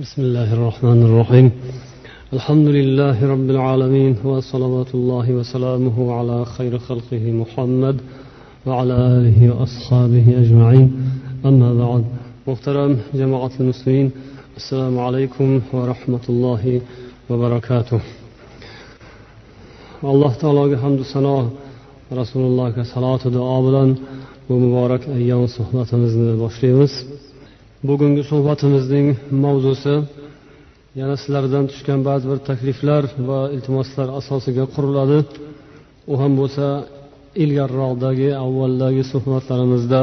بسم 0.00 0.22
الله 0.22 0.52
الرحمن 0.52 1.02
الرحيم 1.02 1.52
الحمد 2.32 2.68
لله 2.78 3.16
رب 3.32 3.48
العالمين 3.50 4.16
وصلوات 4.24 4.90
الله 4.94 5.26
وسلامه 5.38 5.96
على 6.18 6.44
خير 6.44 6.78
خلقه 6.78 7.24
محمد 7.42 7.96
وعلى 8.66 8.94
آله 9.16 9.38
وأصحابه 9.50 10.26
أجمعين 10.42 10.86
أما 11.44 11.70
بعد 11.82 12.04
محترم 12.46 12.92
جماعة 13.14 13.50
المسلمين 13.60 14.10
السلام 14.56 14.98
عليكم 14.98 15.60
ورحمة 15.72 16.24
الله 16.28 16.80
وبركاته 17.30 18.00
alloh 20.02 20.32
taologa 20.40 20.76
hamdu 20.84 21.04
sano 21.04 21.50
rasulullohga 22.20 22.84
salotu 22.94 23.28
duo 23.36 23.56
bilan 23.66 23.88
bu 24.48 24.54
muborak 24.64 25.02
ayyom 25.16 25.44
suhbatimizni 25.56 26.32
boshlaymiz. 26.42 26.92
Bugungi 27.88 28.22
suhbatimizning 28.30 29.06
mavzusi 29.44 29.94
yana 31.00 31.14
sizlardan 31.22 31.64
tushgan 31.70 32.00
ba'zi 32.08 32.24
bir 32.30 32.38
takliflar 32.48 33.02
va 33.28 33.40
iltimoslar 33.54 34.08
asosiga 34.20 34.64
quriladi. 34.74 35.18
U 36.12 36.14
ham 36.20 36.32
bo'lsa 36.40 36.66
ilgariroqdagi 37.42 38.28
avvaldagi 38.44 39.02
suhbatlarimizda 39.12 40.00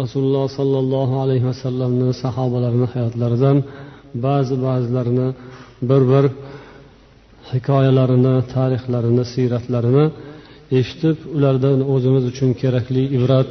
rasululloh 0.00 0.46
sollallohu 0.58 1.14
alayhi 1.24 1.46
vasallamni 1.50 2.08
sahobalarini 2.22 2.88
hayotlaridan 2.94 3.56
ba'zi 4.26 4.54
ba'zilarini 4.66 5.28
bir 5.88 6.02
bir 6.12 6.24
hikoyalarini 7.52 8.34
tarixlarini 8.54 9.24
siyratlarini 9.34 10.04
eshitib 10.78 11.16
ulardan 11.36 11.78
o'zimiz 11.94 12.24
uchun 12.32 12.50
kerakli 12.62 13.02
ibrat 13.18 13.50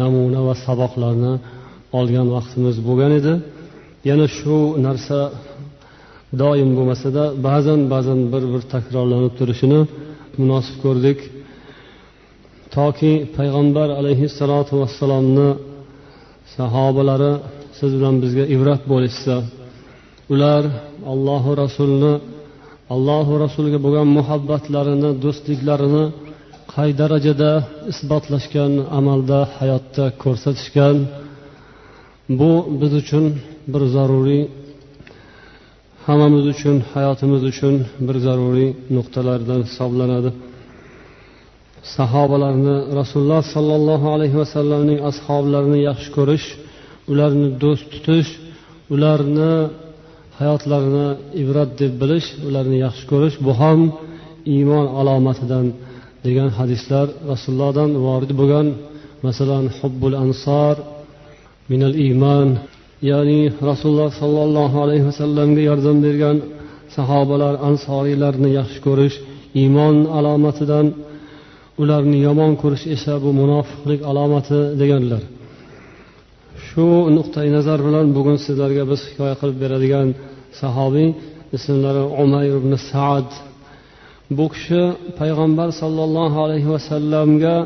namuna 0.00 0.40
va 0.48 0.54
saboqlarni 0.66 1.32
olgan 1.98 2.26
vaqtimiz 2.36 2.76
bo'lgan 2.88 3.12
edi. 3.20 3.34
Yana 4.08 4.26
shu 4.38 4.56
narsa 4.86 5.18
doim 6.42 6.70
bo'lmasada 6.76 7.24
ba'zan 7.46 7.80
ba'zan 7.92 8.20
bir 8.32 8.42
bir 8.52 8.62
takrorlanib 8.74 9.32
turishini 9.38 9.80
munosib 10.40 10.76
ko'rdik. 10.84 11.18
Toki 12.76 13.12
payg'ambar 13.36 13.88
alayhissalotu 14.00 14.72
vassalomni 14.80 15.50
sahobalari 16.56 17.32
siz 17.78 17.90
bilan 17.98 18.16
bizga 18.22 18.44
ibrat 18.54 18.82
bo'lishsa 18.92 19.34
ular 20.32 20.62
allohu 21.12 21.50
rasulni 21.62 22.12
allohu 22.94 23.32
rasuliga 23.44 23.78
bo'lgan 23.84 24.08
muhabbatlarini 24.18 25.10
do'stliklarini 25.24 26.04
qay 26.74 26.90
darajada 27.00 27.52
isbotlashgan 27.92 28.72
amalda 28.98 29.40
hayotda 29.58 30.04
ko'rsatishgan 30.22 30.96
bu 32.28 32.52
biz 32.80 32.92
uchun 33.02 33.24
bir 33.72 33.82
zaruriy 33.94 34.42
hammamiz 36.06 36.44
uchun 36.54 36.76
hayotimiz 36.94 37.42
uchun 37.52 37.74
bir 38.06 38.16
zaruriy 38.26 38.70
nuqtalardan 38.96 39.60
hisoblanadi. 39.68 40.30
Sahobalarni 41.96 42.76
rasululloh 43.00 43.42
sollallohu 43.54 44.06
alayhi 44.14 44.36
vasallamning 44.42 44.98
ashoblarini 45.10 45.80
yaxshi 45.88 46.10
ko'rish 46.16 46.46
ularni 47.12 47.48
do'st 47.62 47.86
tutish 47.92 48.30
ularni 48.94 49.52
hayotlarini 50.38 51.08
ibrat 51.42 51.70
deb 51.80 51.92
bilish 52.02 52.28
ularni 52.48 52.76
yaxshi 52.86 53.04
ko'rish 53.12 53.36
bu 53.46 53.52
ham 53.60 53.80
iymon 54.54 54.86
alomatidan 55.00 55.66
degan 56.26 56.50
hadislar 56.58 57.06
rasulullohdan 57.30 57.90
vorid 58.06 58.32
bo'lgan. 58.40 58.66
Masalan 59.26 59.64
hubbul 59.78 60.14
ansor 60.24 60.74
minal 61.70 61.94
iymon 62.06 62.48
ya'ni 63.10 63.40
rasululloh 63.70 64.10
sollallohu 64.22 64.76
alayhi 64.84 65.04
vasallamga 65.10 65.62
yordam 65.70 65.96
bergan 66.06 66.36
sahobalar 66.96 67.54
ansoriylarni 67.68 68.50
yaxshi 68.58 68.78
ko'rish 68.86 69.16
iymon 69.60 69.96
alomatidan 70.18 70.86
ularni 71.82 72.18
yomon 72.28 72.52
ko'rish 72.62 72.84
esa 72.94 73.14
bu 73.24 73.30
munofiqlik 73.40 74.00
alomati 74.10 74.60
deganlar. 74.80 75.22
Shu 76.66 76.86
nuqtai 77.16 77.48
nazar 77.56 77.78
bilan 77.86 78.06
bugun 78.16 78.38
sizlarga 78.44 78.84
biz 78.90 79.00
hikoya 79.10 79.34
qilib 79.40 79.58
beradigan 79.64 80.08
sahobiy 80.60 81.08
ismlari 81.56 82.04
umayr 82.22 82.54
ibn 82.60 82.72
saad 82.90 83.28
bu 84.36 84.46
kishi 84.54 84.82
payg'ambar 85.20 85.68
sollallohu 85.80 86.38
alayhi 86.46 86.68
vasallamga 86.74 87.56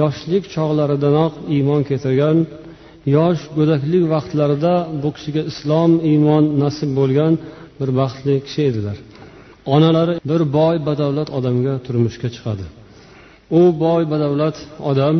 yoshlik 0.00 0.44
chog'laridanoq 0.54 1.32
iymon 1.54 1.80
keltirgan 1.88 2.36
yosh 3.16 3.42
go'daklik 3.56 4.04
vaqtlarida 4.14 4.74
bu 5.02 5.08
kishiga 5.16 5.42
islom 5.50 5.92
iymon 6.10 6.44
nasib 6.62 6.90
bo'lgan 6.98 7.32
bir 7.78 7.88
baxtli 8.00 8.34
kishi 8.46 8.62
edilar. 8.70 8.96
Onalari 9.74 10.14
bir 10.30 10.40
boy 10.58 10.76
badavlat 10.88 11.28
odamga 11.38 11.74
turmushga 11.86 12.28
chiqadi. 12.34 12.64
U 13.58 13.62
boy 13.84 14.02
badavlat 14.12 14.56
odam 14.90 15.16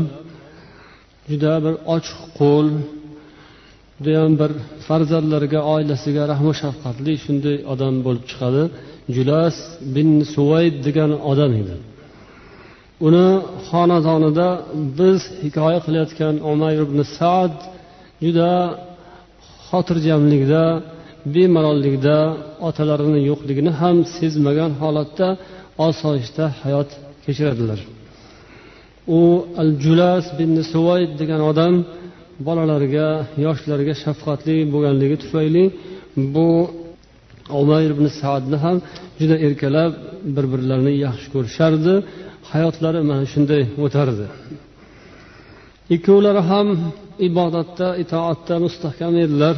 juda 1.31 1.55
bir 1.65 1.75
ochiq 1.95 2.21
qo'l 2.41 2.67
judayam 3.99 4.33
bir 4.41 4.51
farzandlariga 4.87 5.61
oilasiga 5.75 6.23
rahmu 6.33 6.53
shafqatli 6.63 7.13
shunday 7.25 7.57
odam 7.73 7.95
bo'lib 8.07 8.25
chiqadi. 8.31 8.63
Julas 9.17 9.57
bin 9.95 10.09
suvayd 10.35 10.75
degan 10.87 11.11
odam 11.31 11.53
edi. 11.63 11.77
Uni 13.07 13.29
xonadonida 13.69 14.49
biz 14.99 15.21
hikoya 15.45 15.81
qilayotgan 15.87 16.35
umayr 16.53 16.81
ibn 16.87 16.99
saad 17.17 17.55
juda 18.23 18.51
xotirjamlikda 19.69 20.63
bemalollikda 21.35 22.17
otalarini 22.69 23.21
yo'qligini 23.31 23.73
ham 23.81 23.97
sezmagan 24.17 24.73
holatda 24.83 25.29
osoyishta 25.89 26.45
hayot 26.63 26.91
kechiradilar. 27.25 27.81
U 29.19 29.21
al 29.63 29.71
julas 29.85 30.25
bin 30.39 30.51
suvayd 30.73 31.11
degan 31.21 31.41
odam 31.51 31.75
bolalarga 32.47 33.09
yoshlarga 33.47 33.95
shafqatli 34.05 34.57
bo'lganligi 34.73 35.17
tufayli 35.23 35.65
bu 36.35 36.49
umayr 37.61 37.91
ibn 37.97 38.07
saadni 38.21 38.57
ham 38.65 38.77
juda 39.21 39.37
erkalab 39.47 39.93
bir 40.35 40.45
birlarini 40.53 40.93
yaxshi 41.07 41.27
ko'rishardi 41.35 41.95
hayotlari 42.53 43.01
mana 43.11 43.25
shunday 43.33 43.63
o'tardi. 43.85 44.27
Ikkovlari 45.95 46.43
ham 46.51 46.69
ibodatda 47.29 47.89
itoatda 48.03 48.55
mustahkam 48.65 49.15
edilar. 49.25 49.57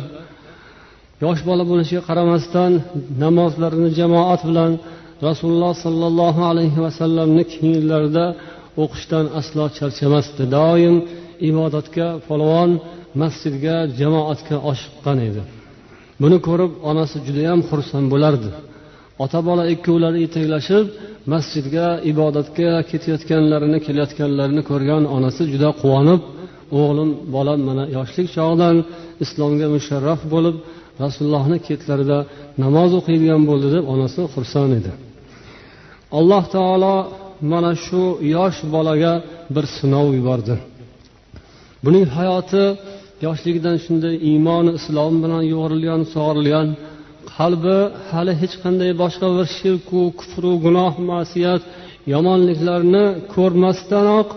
Yosh 1.24 1.42
bola 1.48 1.64
bo'lishiga 1.70 2.02
qaramasdan 2.08 2.72
namozlarini 3.24 3.90
jamoat 3.98 4.42
bilan 4.48 4.72
rasululloh 5.28 5.72
sollallohu 5.84 6.42
alayhi 6.50 6.78
vasallamni 6.86 7.44
kiyimlarida 7.52 8.24
o'qishdan 8.82 9.24
aslo 9.40 9.64
charchamasdi. 9.78 10.42
Doim 10.56 10.96
ibodatga 11.50 12.06
polvon 12.28 12.70
masjidga 13.22 13.76
jamoatga 14.00 14.56
oshiqqan 14.70 15.18
edi. 15.28 15.42
Buni 16.22 16.38
ko'rib 16.46 16.72
onasi 16.90 17.16
judayam 17.26 17.60
xursand 17.68 18.06
bo'lardi. 18.14 18.50
Ota 19.24 19.40
bola 19.48 19.64
ikkovlari 19.74 20.18
yetaklashib 20.24 20.86
masjidga 21.32 21.86
ibodatga 22.10 22.70
ketayotganlarini 22.90 23.78
kelayotganlarini 23.86 24.62
ko'rgan 24.70 25.02
onasi 25.16 25.42
juda 25.52 25.70
quvonib 25.80 26.20
o'g'lim 26.80 27.10
bolam 27.34 27.60
mana 27.68 27.84
yoshlik 27.96 28.28
chog'idan 28.36 28.76
islomga 29.24 29.66
musharraf 29.74 30.20
bo'lib 30.34 30.56
rasulullohni 31.04 31.58
ketlarida 31.68 32.18
namoz 32.64 32.90
o'qiydigan 32.98 33.42
bo'ldi 33.50 33.68
deb 33.76 33.84
onasi 33.92 34.20
xursand 34.34 34.72
edi. 34.78 34.92
Alloh 36.18 36.44
taolo 36.56 36.96
mana 37.52 37.72
shu 37.84 38.02
yosh 38.36 38.58
bolaga 38.74 39.12
bir 39.54 39.64
sinov 39.76 40.06
yubordi. 40.18 40.54
Buning 41.84 42.06
hayoti 42.18 42.64
yoshligidan 43.26 43.76
shunday 43.84 44.14
iymoni 44.30 44.72
islom 44.78 45.14
bilan 45.22 45.42
yo'g'rilgan 45.54 46.00
sug'orilgan 46.12 46.68
qalbi 47.36 47.78
hali 48.10 48.32
hech 48.40 48.54
qanday 48.62 48.90
boshqa 49.02 49.28
bir 49.36 49.46
shirku 49.58 50.00
kufru 50.20 50.52
gunoh 50.64 50.94
masiyat 51.12 51.62
yomonliklarni 52.14 53.04
ko'rmasdanoq 53.34 54.28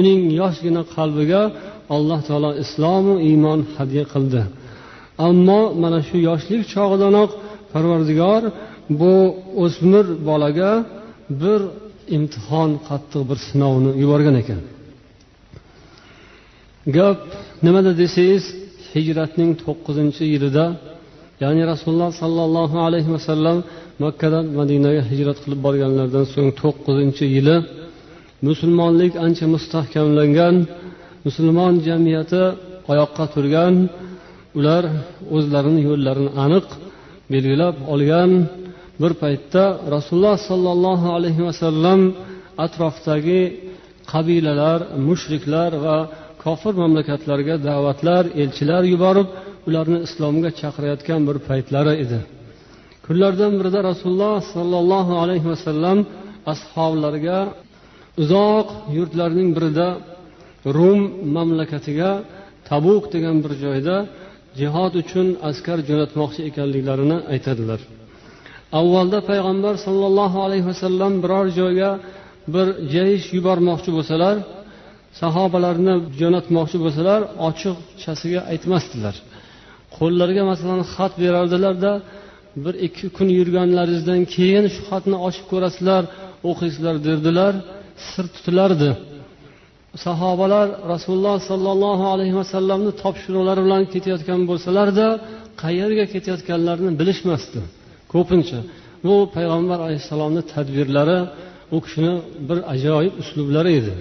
uning 0.00 0.20
yoshgina 0.40 0.82
qalbiga 0.96 1.42
alloh 1.96 2.20
taolo 2.28 2.50
islomu 2.64 3.14
iymon 3.28 3.60
hadya 3.76 4.04
qildi. 4.12 4.42
Ammo 5.28 5.60
mana 5.82 6.00
shu 6.08 6.16
yoshlik 6.28 6.62
chog'idanoq 6.74 7.30
parvardigor 7.72 8.42
bu 9.00 9.14
o'smir 9.64 10.06
bolaga 10.28 10.72
bir 11.42 11.60
imtihon 12.16 12.70
qattiq 12.88 13.22
bir 13.30 13.38
sinovni 13.48 13.90
yuborgan 14.02 14.36
ekan. 14.42 14.62
Gap 16.96 17.18
nimada 17.66 17.90
desangiz 18.02 18.44
hijratning 18.94 19.50
to'qqizinchi 19.62 20.24
yilida 20.32 20.64
ya'ni 21.42 21.62
rasululloh 21.72 22.10
sollallohu 22.22 22.76
alayhi 22.86 23.10
vasallam 23.16 23.58
makkadan 24.04 24.44
madinaga 24.60 25.02
hijrat 25.10 25.38
qilib 25.42 25.60
borganlaridan 25.66 26.24
so'ng 26.34 26.50
to'qqizinchi 26.62 27.24
yili 27.34 27.56
musulmonlik 28.48 29.12
ancha 29.26 29.46
mustahkamlangan 29.54 30.54
musulmon 31.26 31.74
jamiyati 31.88 32.42
oyoqqa 32.92 33.24
turgan 33.34 33.74
ular 34.58 34.84
o'zlarini 35.36 35.80
yo'llarini 35.88 36.30
aniq 36.44 36.66
belgilab 37.32 37.76
olgan 37.92 38.30
bir 39.02 39.12
paytda 39.22 39.64
rasululloh 39.94 40.36
sollallohu 40.50 41.08
alayhi 41.16 41.42
vasallam 41.48 42.00
atrofdagi 42.64 43.42
qabilalar 44.12 44.78
mushriklar 45.08 45.70
va 45.84 45.96
kofir 46.44 46.74
mamlakatlarga 46.82 47.54
da'vatlar 47.68 48.24
elchilar 48.42 48.82
yuborib 48.92 49.28
ularni 49.68 49.98
islomga 50.06 50.50
chaqirayotgan 50.60 51.20
bir 51.28 51.36
paytlari 51.48 51.94
edi. 52.04 52.18
Kunlardan 53.06 53.52
birida 53.58 53.80
rasululloh 53.90 54.36
sollallohu 54.54 55.14
alayhi 55.22 55.46
vasallam 55.52 55.98
ashoblariga 56.52 57.38
uzoq 58.22 58.66
yurtlarning 58.96 59.48
birida 59.56 59.88
rum 60.76 61.00
mamlakatiga 61.36 62.10
tabuk 62.68 63.04
degan 63.14 63.36
bir 63.44 63.52
joyda 63.64 63.96
jihod 64.60 64.92
uchun 65.02 65.26
askar 65.50 65.78
jo'natmoqchi 65.88 66.40
ekanliklarini 66.50 67.18
aytadilar. 67.34 67.80
Avvalda 68.80 69.18
payg'ambar 69.30 69.74
sollallohu 69.86 70.38
alayhi 70.46 70.66
vasallam 70.70 71.12
biror 71.24 71.46
joyga 71.60 71.90
bir 72.54 72.66
jayish 72.94 73.26
yubormoqchi 73.36 73.90
bo'lsalar 73.96 74.36
sahobalarni 75.20 75.94
jo'natmoqchi 76.20 76.78
bo'lsalar 76.84 77.20
ochiqchasiga 77.48 78.40
aytmasdilar. 78.52 79.14
Qo'llariga 79.96 80.42
masalan 80.50 80.80
xat 80.94 81.12
berardilarda 81.22 81.92
bir 82.64 82.74
ikki 82.86 83.06
kun 83.16 83.28
yurganlaringizdan 83.38 84.20
keyin 84.34 84.64
shu 84.74 84.80
xatni 84.90 85.16
ochib 85.26 85.44
ko'rasizlar 85.52 86.02
o'qiysizlar 86.50 86.96
derdilar 87.06 87.52
sir 88.10 88.24
tutilardi. 88.34 88.90
Sahobalar 90.04 90.66
rasululloh 90.92 91.36
sollallohu 91.50 92.04
alayhi 92.14 92.36
vasallamni 92.40 92.92
topshiriqlari 93.02 93.60
bilan 93.66 93.82
ketayotgan 93.92 94.40
bo'lsalarda 94.50 95.06
qayerga 95.62 96.04
ketayotganlarini 96.14 96.92
bilishmasdi. 97.00 97.60
Ko'pincha 98.12 98.58
bu 99.06 99.14
payg'ambar 99.36 99.78
alayhissalomni 99.86 100.42
tadbirlari 100.52 101.18
u 101.76 101.78
kishini 101.84 102.14
bir 102.48 102.58
ajoyib 102.74 103.14
uslublari 103.22 103.70
edi. 103.80 103.94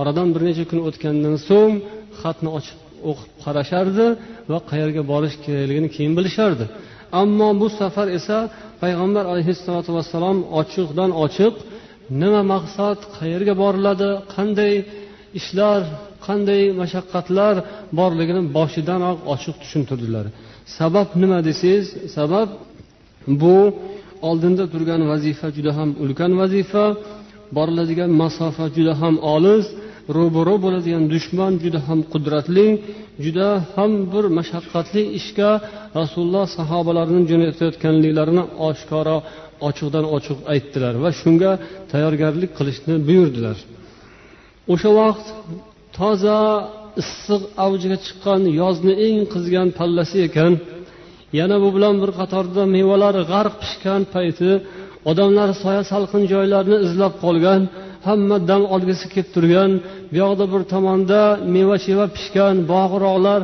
Oradan 0.00 0.28
bir 0.34 0.42
necha 0.48 0.64
kun 0.70 0.80
o'tgandan 0.88 1.36
so'ng 1.48 1.74
xatni 2.20 2.50
ochib 2.58 2.78
o'qib 3.10 3.30
qarashardi 3.44 4.06
va 4.50 4.58
qayerga 4.70 5.02
borish 5.12 5.36
kerakligini 5.44 5.88
keyin 5.96 6.12
bilishardi. 6.18 6.64
Ammo 7.22 7.48
bu 7.60 7.66
safar 7.80 8.08
esa 8.18 8.38
payg'ambar 8.82 9.24
alayhissalotu 9.32 9.90
vassalom 9.96 10.38
ochiqdan 10.60 11.10
ochiq 11.24 11.54
nima 12.22 12.42
maqsad 12.54 12.98
qayerga 13.18 13.54
boriladi 13.62 14.08
qanday 14.34 14.74
ishlar 15.38 15.80
qanday 16.26 16.62
mashaqqatlar 16.80 17.54
borligini 17.98 18.42
boshidanoq 18.56 19.16
ochiq 19.34 19.56
tushuntirdilar. 19.62 20.26
Sabab 20.78 21.08
nima 21.22 21.38
desangiz 21.48 21.86
sabab 22.16 22.48
bu 23.42 23.56
oldinda 24.28 24.64
turgan 24.72 25.02
vazifa 25.12 25.48
juda 25.56 25.72
ham 25.78 25.90
ulkan 26.04 26.32
vazifa 26.40 26.84
boriladigan 27.56 28.10
masofa 28.22 28.66
juda 28.76 28.94
ham 29.02 29.14
olis 29.34 29.66
ro'baro 30.16 30.54
bo'ladigan 30.64 31.04
dushman 31.14 31.52
juda 31.64 31.80
ham 31.88 32.00
qudratli 32.12 32.68
juda 33.24 33.48
ham 33.74 33.92
bir 34.12 34.24
mashaqqatli 34.38 35.02
ishga 35.18 35.50
rasululloh 36.00 36.46
sahobalarini 36.58 37.22
jo'natayotganliklarini 37.30 38.44
oshkora 38.68 39.16
ochiqdan 39.68 40.04
ochiq 40.16 40.38
aytdilar 40.52 40.94
va 41.04 41.10
shunga 41.20 41.52
tayyorgarlik 41.92 42.50
qilishni 42.58 42.94
buyurdilar. 43.08 43.56
O'sha 44.72 44.90
vaqt 45.00 45.26
toza 45.96 46.40
issiq 47.02 47.42
avjiga 47.64 47.98
chiqqan 48.04 48.42
yozni 48.60 48.94
eng 49.06 49.20
qizgan 49.32 49.68
pallasi 49.78 50.18
ekan. 50.28 50.52
Yana 51.38 51.56
bu 51.62 51.68
bilan 51.76 51.94
bir 52.02 52.10
qatorda 52.20 52.62
mevalar 52.76 53.14
g'arq 53.32 53.54
pishgan 53.62 54.02
payti 54.14 54.50
odamlar 55.10 55.48
soya 55.62 55.82
salqin 55.92 56.22
joylarni 56.32 56.76
izlab 56.86 57.14
qolgan 57.24 57.60
hamma 58.06 58.36
dam 58.50 58.62
olgisi 58.74 59.06
kelib 59.12 59.28
turgan 59.34 59.70
bu 60.10 60.16
yoqda 60.22 60.44
bir 60.52 60.62
tomonda 60.72 61.20
meva 61.54 61.76
cheva 61.84 62.06
pishgan 62.16 62.54
bog'roqlar 62.72 63.40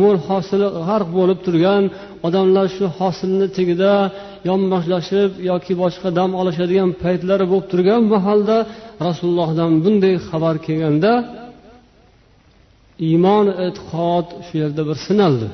mo'l 0.00 0.16
hosili 0.28 0.68
g'arq 0.88 1.08
bo'lib 1.18 1.38
turgan. 1.46 1.82
Odamlar 2.26 2.66
shu 2.76 2.84
hosilni 2.98 3.46
tagida 3.56 3.92
yonboshlashib 4.48 5.30
yoki 5.50 5.72
boshqa 5.82 6.08
dam 6.18 6.30
olishadigan 6.40 6.90
paytlari 7.02 7.44
bo'lib 7.52 7.66
turgan 7.72 8.02
mahalda 8.14 8.56
rasulullohdan 9.06 9.72
bunday 9.84 10.14
xabar 10.28 10.56
kelganda 10.66 11.12
iymon 13.08 13.46
e'tiqod 13.66 14.26
shu 14.46 14.54
yerda 14.62 14.82
bir 14.88 14.96
sinaldi. 15.06 15.48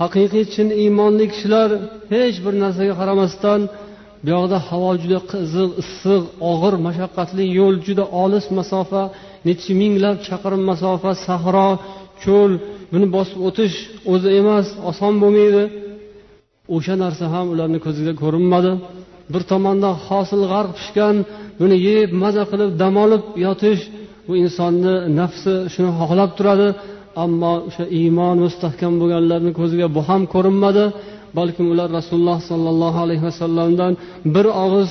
Haqiqiy 0.00 0.44
chin 0.54 0.68
iymonli 0.82 1.26
kishilar 1.32 1.70
hech 2.12 2.36
bir 2.44 2.54
narsaga 2.62 2.94
qaramasdan 3.00 3.60
bu 4.24 4.28
yoqda 4.34 4.58
havo 4.68 4.90
juda 5.02 5.18
qiziq 5.32 5.70
issiq 5.82 6.22
og'ir 6.50 6.74
mashaqqatli 6.86 7.44
yo'l 7.58 7.76
juda 7.86 8.04
olis 8.22 8.46
masofa 8.58 9.02
necha 9.46 9.72
minglab 9.80 10.16
chaqirim 10.26 10.62
masofa 10.70 11.10
sahro 11.26 11.70
cho'l 12.24 12.52
buni 12.92 13.06
bosib 13.16 13.38
o'tish 13.48 13.76
o'zi 14.12 14.28
emas 14.40 14.66
oson 14.90 15.14
bo'lmaydi. 15.22 15.64
O'sha 16.74 16.94
narsa 17.04 17.24
ham 17.34 17.46
ularni 17.54 17.78
ko'ziga 17.86 18.12
ko'rinmadi. 18.22 18.72
Bir 19.32 19.42
tomondan 19.50 19.94
hosil 20.06 20.40
g'arq 20.52 20.70
pishgan 20.78 21.16
buni 21.60 21.76
yeb 21.88 22.10
maza 22.22 22.44
qilib 22.50 22.70
dam 22.82 22.94
olib 23.04 23.22
yotish 23.46 23.82
bu 24.26 24.32
insonni 24.44 24.94
nafsi 25.20 25.52
shuni 25.74 25.90
xohlab 25.98 26.30
turadi. 26.38 26.68
Ammo 27.24 27.52
o'sha 27.68 27.84
iymon 28.00 28.36
mustahkam 28.46 28.92
bo'lganlarni 29.00 29.52
ko'ziga 29.60 29.86
bu 29.96 30.00
ham 30.08 30.22
ko'rinmadi. 30.34 30.84
Balkim 31.38 31.66
ular 31.72 31.88
rasululloh 31.98 32.38
sollallohu 32.50 32.98
alayhi 33.04 33.24
vasallamdan 33.28 33.92
bir 34.34 34.46
og'iz 34.64 34.90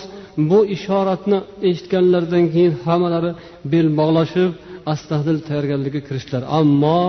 bu 0.49 0.59
ishoratni 0.75 1.37
eshitganlaridan 1.69 2.45
keyin 2.53 2.73
hammalari 2.85 3.31
bel 3.71 3.87
bog'lashib 3.99 4.51
astahdil 4.93 5.37
tayyorgarlikka 5.47 6.01
kirishdilar. 6.07 6.43
Ammo 6.59 7.01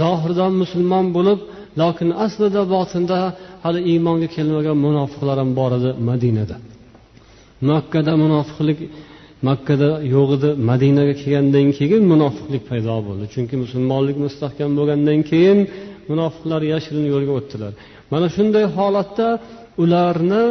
zohirdan 0.00 0.52
musulmon 0.62 1.06
bo'lib 1.16 1.38
lokin 1.80 2.08
aslida 2.24 2.62
botinda 2.74 3.18
hali 3.62 3.80
iymonga 3.90 4.28
kelmagan 4.36 4.76
munofiqlar 4.86 5.36
ham 5.42 5.50
bor 5.58 5.70
edi 5.78 5.90
madinada. 6.08 6.56
Makkada 7.70 8.12
munofiqlik 8.24 8.78
makkada 9.48 9.90
yo'q 10.14 10.30
edi. 10.36 10.50
Madinaga 10.70 11.14
kelgandan 11.22 11.68
keyin 11.78 12.02
munofiqlik 12.12 12.62
paydo 12.70 12.96
bo'ldi. 13.06 13.24
Chunki 13.34 13.54
musulmonlik 13.64 14.16
mustahkam 14.24 14.70
bo'lgandan 14.78 15.20
keyin 15.30 15.58
munofiqlar 16.10 16.60
yashirin 16.72 17.04
yo'lga 17.12 17.32
o'tdilar. 17.38 17.72
Mana 18.12 18.26
shunday 18.36 18.64
holatda 18.76 19.28
ularni 19.82 20.44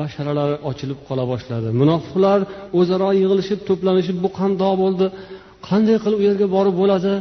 basharalari 0.00 0.56
ochilib 0.70 0.98
qola 1.08 1.24
boshladi. 1.32 1.68
Munofiqlar 1.82 2.40
o'zaro 2.78 3.10
yig'ilishib 3.20 3.60
to'planishib 3.68 4.16
bu 4.24 4.28
qandoq 4.38 4.74
bo'ldi? 4.82 5.06
Qanday 5.68 5.96
qilib 6.04 6.18
u 6.22 6.24
yerga 6.28 6.46
borib 6.56 6.74
bo'ladi? 6.82 7.12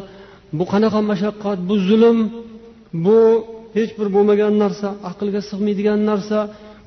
Bu 0.57 0.63
qanaqa 0.73 0.99
mashaqqat 1.11 1.57
bu 1.69 1.75
zulm 1.87 2.17
bu 3.05 3.19
hech 3.77 3.91
bir 3.99 4.07
bo'lmagan 4.15 4.53
narsa 4.63 4.87
aqlga 5.09 5.41
sig'maydigan 5.49 5.99
narsa 6.11 6.39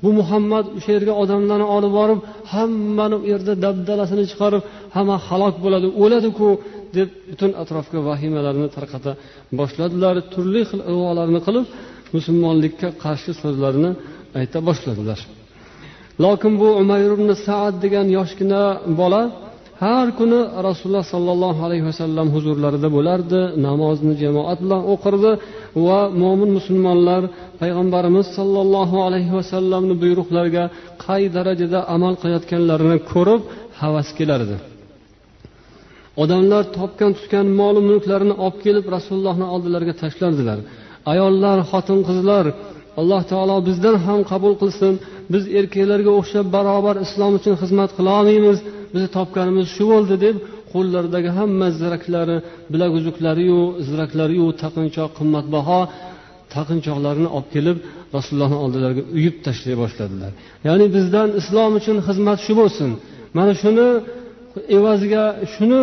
bu 0.02 0.10
muhammad 0.20 0.66
o'sha 0.76 0.90
yerga 0.96 1.14
odamlarni 1.22 1.66
olib 1.76 1.92
borib 1.98 2.20
hammani 2.52 3.16
u 3.22 3.26
yerda 3.32 3.52
dabdalasini 3.64 4.24
chiqarib 4.30 4.62
hamma 4.96 5.16
halok 5.28 5.54
bo'ladi 5.64 5.88
o'ladiku 6.02 6.48
deb 6.96 7.08
butun 7.30 7.50
atrofga 7.62 7.98
vahimalarni 8.08 8.68
tarqata 8.76 9.12
boshladilar 9.58 10.14
turli 10.32 10.62
xil 10.70 10.80
ig'volarni 10.92 11.40
qilib 11.46 11.64
musulmonlikka 12.16 12.88
qarshi 13.04 13.32
so'zlarni 13.42 13.90
ayta 14.40 14.58
boshladilar. 14.68 15.18
Lokin 16.24 16.52
bu 16.60 16.68
umayr 16.82 17.10
ibn 17.16 17.28
saad 17.46 17.74
degan 17.84 18.06
yoshgina 18.18 18.62
bola 19.00 19.22
har 19.82 20.06
kuni 20.18 20.40
rasululloh 20.68 21.04
sollallohu 21.14 21.60
alayhi 21.66 21.84
vasallam 21.90 22.26
huzurlarida 22.34 22.88
bo'lardi 22.96 23.40
namozni 23.66 24.14
jamoat 24.22 24.58
bilan 24.64 24.82
o'qirdi 24.92 25.32
va 25.86 26.00
mo'min 26.22 26.50
musulmonlar 26.58 27.22
payg'ambarimiz 27.60 28.26
sollallohu 28.38 28.96
alayhi 29.06 29.32
vasallamni 29.38 29.94
buyruqlariga 30.02 30.64
qay 31.04 31.22
darajada 31.36 31.78
amal 31.94 32.14
qilayotganlarini 32.22 32.98
ko'rib 33.12 33.42
havas 33.80 34.08
kelardi. 34.18 34.56
Odamlar 36.22 36.62
topgan 36.78 37.12
tutgan 37.18 37.46
molu 37.60 37.80
mulklarini 37.90 38.34
olib 38.44 38.58
kelib 38.64 38.86
rasulullohni 38.96 39.46
oldilariga 39.54 39.94
tashlardilar. 40.02 40.58
Ayollar 41.12 41.58
xotin 41.70 42.00
qizlar 42.08 42.44
alloh 43.00 43.22
taolo 43.32 43.56
bizdan 43.68 43.96
ham 44.06 44.20
qabul 44.30 44.54
qilsin. 44.62 44.94
Biz 45.32 45.44
erkaklarga 45.58 46.10
o'xshab 46.20 46.46
barobar 46.56 46.96
islom 47.06 47.32
uchun 47.38 47.54
xizmat 47.62 47.90
qilolmaymiz 47.98 48.58
bizni 48.92 49.08
topganimiz 49.18 49.66
shu 49.76 49.84
bo'ldi 49.92 50.16
deb 50.24 50.36
qo'llaridagi 50.72 51.30
hamma 51.38 51.68
ziraklari 51.80 52.36
bilak 52.72 52.92
uzuklariyu 52.98 53.60
ziraklariyu 53.88 54.46
taqinchoq 54.62 55.10
qimmatbaho 55.18 55.80
taqinchoqlarini 56.54 57.28
olib 57.36 57.48
kelib 57.54 57.78
rasulullohni 58.16 58.58
oldilariga 58.64 59.02
uyib 59.16 59.36
tashlay 59.46 59.74
boshladilar. 59.82 60.32
Ya'ni 60.66 60.86
bizdan 60.96 61.28
islom 61.40 61.72
uchun 61.80 61.96
xizmat 62.08 62.38
shu 62.46 62.52
bo'lsin. 62.60 62.90
Mana 63.36 63.52
shuni 63.62 63.88
evaziga 64.76 65.24
shuni 65.54 65.82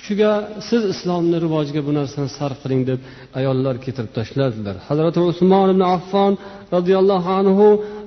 kuchiga 0.00 0.32
siz 0.68 0.82
islomni 0.94 1.36
rivojiga 1.44 1.80
bu 1.88 1.92
narsani 1.98 2.28
sarf 2.38 2.58
qiling 2.62 2.82
deb 2.90 3.00
ayollar 3.38 3.74
keltirib 3.84 4.12
tashladilar. 4.18 4.76
Hazrati 4.88 5.18
usmon 5.30 5.68
ibn 5.74 5.82
affon 5.96 6.32
roziyallohu 6.74 7.30
anhu 7.40 7.66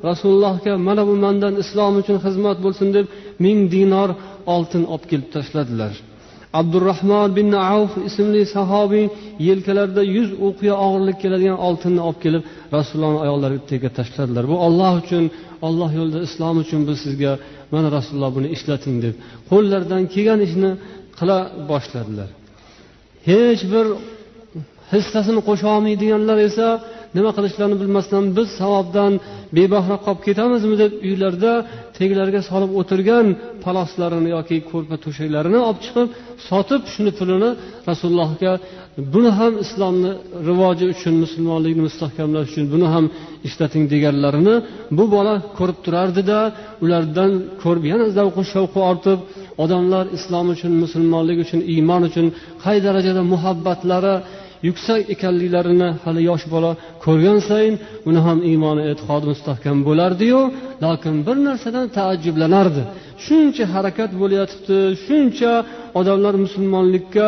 rasulullohga 0.09 0.73
mana 0.87 1.03
bu 1.09 1.15
mandan 1.25 1.53
islom 1.63 1.93
uchun 2.01 2.17
xizmat 2.25 2.57
bo'lsin 2.65 2.87
deb 2.97 3.05
ming 3.45 3.59
dinor 3.73 4.09
oltin 4.55 4.83
olib 4.93 5.05
kelib 5.11 5.29
tashladilar. 5.35 5.93
Abdurahmon 6.59 7.29
bin 7.37 7.49
avf 7.73 7.93
ismli 8.09 8.41
sahobiy 8.55 9.05
yelkalarida 9.47 10.03
yuz 10.15 10.29
o'qiya 10.47 10.75
og'irlik 10.85 11.17
keladigan 11.23 11.57
oltinni 11.67 12.01
olib 12.07 12.19
kelib 12.25 12.41
rasulullohni 12.75 13.19
oyoqlariga 13.25 13.63
tagiga 13.69 13.89
tashladilar. 13.99 14.43
Bu 14.51 14.55
olloh 14.67 14.93
uchun 15.01 15.25
olloh 15.67 15.89
yo'lida 15.99 16.19
islom 16.27 16.55
uchun 16.63 16.81
biz 16.89 16.97
sizga 17.05 17.31
mana 17.73 17.87
rasululloh 17.97 18.31
buni 18.37 18.47
ishlating 18.55 18.95
deb 19.05 19.15
qo'llaridan 19.51 20.03
kelgan 20.13 20.39
ishni 20.47 20.71
qila 21.19 21.37
boshladilar. 21.69 22.29
Hech 23.29 23.61
bir 23.73 23.85
hissasini 24.93 25.41
qo'sha 25.47 25.67
olmaydiganlar 25.75 26.37
esa 26.49 26.67
nima 27.15 27.31
qilishlarini 27.37 27.77
bilmasdan 27.81 28.23
biz 28.37 28.47
savobdan 28.59 29.11
bebahra 29.57 29.97
qolib 30.05 30.21
ketamizmi 30.27 30.75
deb 30.83 30.91
uylarida 31.07 31.53
teglarga 31.97 32.41
solib 32.49 32.71
o'tirgan 32.79 33.25
paloslarini 33.63 34.29
yoki 34.35 34.57
ko'rpa 34.71 34.95
to'shaklarini 35.03 35.59
olib 35.67 35.79
chiqib 35.85 36.07
sotib 36.49 36.81
shuni 36.93 37.11
pulini 37.19 37.49
rasulullohga 37.89 38.53
buni 39.13 39.31
ham 39.39 39.53
islomni 39.65 40.11
rivoji 40.49 40.85
uchun 40.93 41.13
musulmonlikni 41.23 41.83
mustahkamlash 41.87 42.47
uchun 42.51 42.65
buni 42.73 42.87
ham 42.93 43.05
ishlating 43.47 43.83
deganlarini 43.93 44.55
bu 44.97 45.03
bola 45.15 45.33
ko'rib 45.57 45.77
turardida 45.85 46.39
ulardan 46.83 47.31
ko'rib 47.63 47.83
yana 47.91 48.05
zavqu 48.17 48.41
shavqi 48.53 48.79
ortib 48.91 49.19
odamlar 49.63 50.05
islom 50.17 50.47
uchun 50.55 50.73
musulmonlik 50.83 51.37
uchun 51.45 51.59
iymon 51.73 52.01
uchun 52.09 52.25
qay 52.63 52.77
darajada 52.85 53.21
muhabbatlari 53.33 54.15
yuksak 54.67 55.01
ekanliklarini 55.13 55.89
hali 56.03 56.21
yosh 56.29 56.45
bola 56.53 56.71
ko'rgan 57.05 57.39
sayin 57.49 57.75
uni 58.09 58.19
ham 58.27 58.39
iymoni 58.51 58.81
e'tiqodi 58.91 59.25
mustahkam 59.33 59.77
bo'lardiyu 59.87 60.41
lokin 60.85 61.15
bir 61.27 61.37
narsadan 61.47 61.85
taajjublanardi. 61.97 62.83
Shuncha 63.25 63.65
harakat 63.75 64.11
bo'layotibdi 64.21 64.77
shuncha 65.05 65.51
odamlar 65.99 66.35
musulmonlikka 66.45 67.27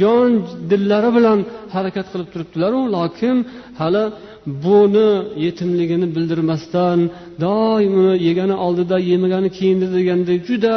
jon 0.00 0.30
dillari 0.70 1.10
bilan 1.16 1.38
harakat 1.74 2.06
qilib 2.12 2.28
turibdilaru 2.34 2.80
lokin 2.96 3.36
hali 3.80 4.04
buni 4.64 5.10
yetimligini 5.44 6.06
bildirmasdan 6.16 6.98
doim 7.44 7.92
uni 8.00 8.14
yegani 8.28 8.56
oldida 8.66 8.96
yemagani 9.10 9.48
keyinda 9.58 9.86
degandek 9.96 10.40
juda 10.48 10.76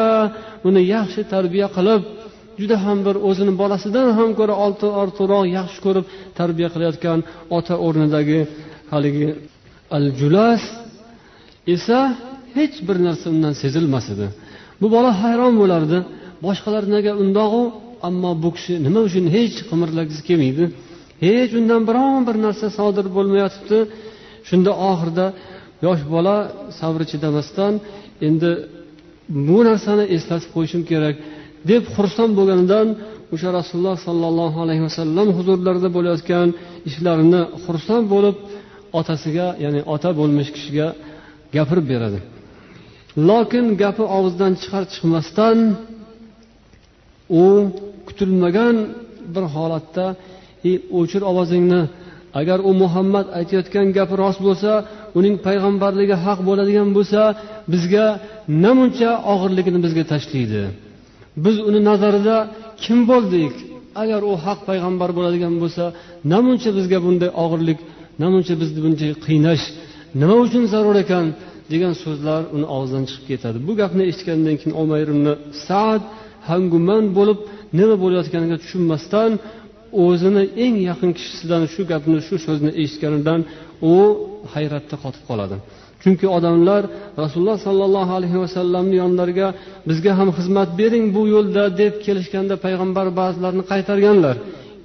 uni 0.68 0.82
yaxshi 0.96 1.22
tarbiya 1.34 1.68
qilib 1.78 2.02
juda 2.60 2.78
ham 2.86 2.98
bir 3.08 3.16
o'zini 3.30 3.54
bolasidan 3.62 4.08
ham 4.18 4.30
ko'ra 4.40 4.56
ortiqroq 5.02 5.44
yaxshi 5.58 5.80
ko'rib 5.86 6.06
tarbiya 6.40 6.70
qilayotgan 6.74 7.20
ota 7.58 7.76
o'rnidagi 7.86 8.40
haligi 8.92 9.30
al 9.98 10.06
julas 10.20 10.64
esa 11.76 12.00
hech 12.58 12.76
bir 12.88 12.98
narsa 13.08 13.26
undan 13.34 13.54
sezilmas 13.62 14.06
edi. 14.14 14.28
Bu 14.82 14.88
bola 14.96 15.12
hayron 15.24 15.54
bo'lardi. 15.62 15.98
Boshqalar 16.46 16.84
nega 16.96 17.12
undog'u 17.24 17.64
ammo 18.08 18.32
bu 18.44 18.50
kishi 18.56 18.74
nima 18.86 19.00
uchun 19.08 19.26
hech 19.36 19.58
qimirlagisi 19.70 20.22
kelmaydi? 20.30 20.66
Hech 21.26 21.52
undan 21.60 21.82
biron 21.90 22.22
bir 22.28 22.36
narsa 22.46 22.68
sodir 22.78 23.06
bo'lmayotibdi. 23.18 23.80
Shunda 24.50 24.72
oxirida 24.90 25.28
yosh 25.86 26.04
bola 26.14 26.36
sabri 26.80 27.06
chidamasdan 27.12 27.74
endi 28.28 28.52
bu 29.48 29.58
narsani 29.70 30.06
eslatib 30.16 30.50
qo'yishim 30.56 30.84
kerak. 30.92 31.16
Deb 31.70 31.84
xursand 31.96 32.32
bo'lganidan 32.40 32.88
o'sha 33.34 33.50
rasululloh 33.60 33.98
sollallohu 34.08 34.58
alayhi 34.66 34.84
vasallam 34.88 35.28
huzurlarida 35.38 35.90
bo'layotgan 35.98 36.48
ishlarini 36.90 37.42
xursand 37.64 38.06
bo'lib 38.14 38.36
otasiga 39.00 39.48
ya'ni 39.64 39.82
ota 39.94 40.10
bo'lmish 40.20 40.50
kishiga 40.56 40.88
gapirib 41.56 41.86
beradi. 41.94 42.20
Lokin 43.30 43.66
gapi 43.82 44.04
og'zidan 44.18 44.54
chiqar 44.62 44.84
chiqmasdan 44.94 45.58
u 47.42 47.46
kutilmagan 48.08 48.76
bir 49.34 49.46
holatda 49.56 50.06
o'chir 51.00 51.22
ovozingni. 51.32 51.82
Agar 52.40 52.60
u 52.70 52.72
muhammad 52.84 53.26
aytayotgan 53.40 53.88
gapi 53.98 54.14
rost 54.24 54.40
bo'lsa 54.48 54.72
uning 55.20 55.36
payg'ambarligi 55.48 56.16
haq 56.26 56.40
bo'ladigan 56.50 56.90
bo'lsa 56.98 57.22
bizga 57.74 58.06
namuncha 58.64 59.12
og'irligini 59.34 59.80
bizga 59.86 60.04
tashlaydi. 60.14 60.64
Biz 61.46 61.56
uni 61.70 61.80
nazarida 61.90 62.36
kim 62.84 63.00
bo'ldik? 63.12 63.54
Agar 64.02 64.22
u 64.32 64.34
haq 64.46 64.60
payg'ambar 64.70 65.10
bo'ladigan 65.18 65.54
bo'lsa 65.62 65.84
namuncha 66.34 66.70
bizga 66.78 67.00
bunday 67.06 67.30
og'irlik 67.44 67.80
namuncha 68.24 68.54
bizni 68.62 68.80
buncha 68.86 69.08
qiynash 69.26 69.64
nima 70.22 70.36
uchun 70.46 70.64
zarur 70.74 70.98
ekan? 71.06 71.26
degan 71.74 71.94
so'zlar 72.04 72.42
uni 72.56 72.68
og'zidan 72.78 73.04
chiqib 73.10 73.26
ketadi. 73.32 73.58
Bu 73.68 73.74
gapni 73.82 74.04
eshitgandan 74.12 74.56
keyin 74.60 74.74
omayr 74.84 75.08
ibn 75.14 75.26
sad 75.68 76.02
hangumand 76.50 77.08
bo'lib 77.18 77.40
nima 77.80 77.96
bo'layotganiga 78.04 78.58
tushunmasdan 78.64 79.32
o'zini 80.06 80.44
eng 80.66 80.76
yaqin 80.90 81.12
kishisidan 81.18 81.64
shu 81.74 81.82
gapni 81.92 82.18
shu 82.28 82.36
so'zni 82.46 82.72
eshitganidan 82.82 83.40
u 83.94 83.96
hayratda 84.54 84.96
qotib 85.04 85.24
qoladi. 85.30 85.56
Chunki 86.04 86.28
odamlar 86.38 86.82
rasululloh 87.22 87.58
sollallohu 87.68 88.12
alayhi 88.20 88.38
vasallamni 88.44 88.96
yonlariga 89.04 89.48
bizga 89.90 90.12
ham 90.20 90.30
xizmat 90.38 90.70
bering 90.80 91.06
bu 91.16 91.22
yo'lda 91.34 91.64
deb 91.82 91.94
kelishganda 92.06 92.56
payg'ambar 92.66 93.08
ba'zilarini 93.20 93.64
qaytarganlar. 93.72 94.36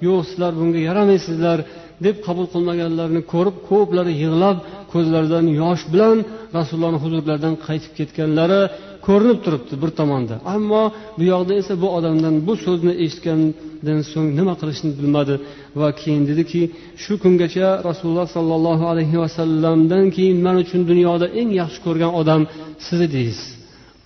Yo'q 0.07 0.21
sizlar 0.29 0.51
bunga 0.59 0.79
yaramaysizlar 0.89 1.57
deb 2.05 2.15
qabul 2.25 2.45
qilmaganlarini 2.53 3.21
ko'rib 3.33 3.57
ko'plari 3.69 4.13
yig'lab 4.23 4.57
ko'zlaridan 4.93 5.45
yosh 5.61 5.83
bilan 5.93 6.17
rasulullohni 6.57 6.99
huzurlaridan 7.03 7.55
qaytib 7.67 7.91
ketganlari 7.99 8.61
ko'rinib 9.07 9.39
turibdi 9.45 9.75
bir 9.81 9.91
tomonda. 9.99 10.35
Ammo 10.55 10.83
bu 11.17 11.23
yoqda 11.33 11.53
esa 11.61 11.73
bu 11.83 11.87
odamdan 11.97 12.35
bu 12.47 12.53
so'zni 12.65 12.93
eshitgandan 13.03 13.99
so'ng 14.11 14.29
nima 14.39 14.53
qilishni 14.61 14.91
bilmadi 14.99 15.35
va 15.79 15.89
keyin 16.01 16.23
dediki 16.29 16.61
shu 17.03 17.13
kungacha 17.23 17.67
rasululloh 17.89 18.27
sollallohu 18.35 18.83
alayhi 18.91 19.17
vasallamdan 19.23 20.05
keyin 20.15 20.37
man 20.45 20.55
uchun 20.63 20.81
dunyoda 20.91 21.27
eng 21.39 21.49
yaxshi 21.61 21.79
ko'rgan 21.85 22.11
odam 22.21 22.41
siz 22.85 22.99
edingiz. 23.07 23.39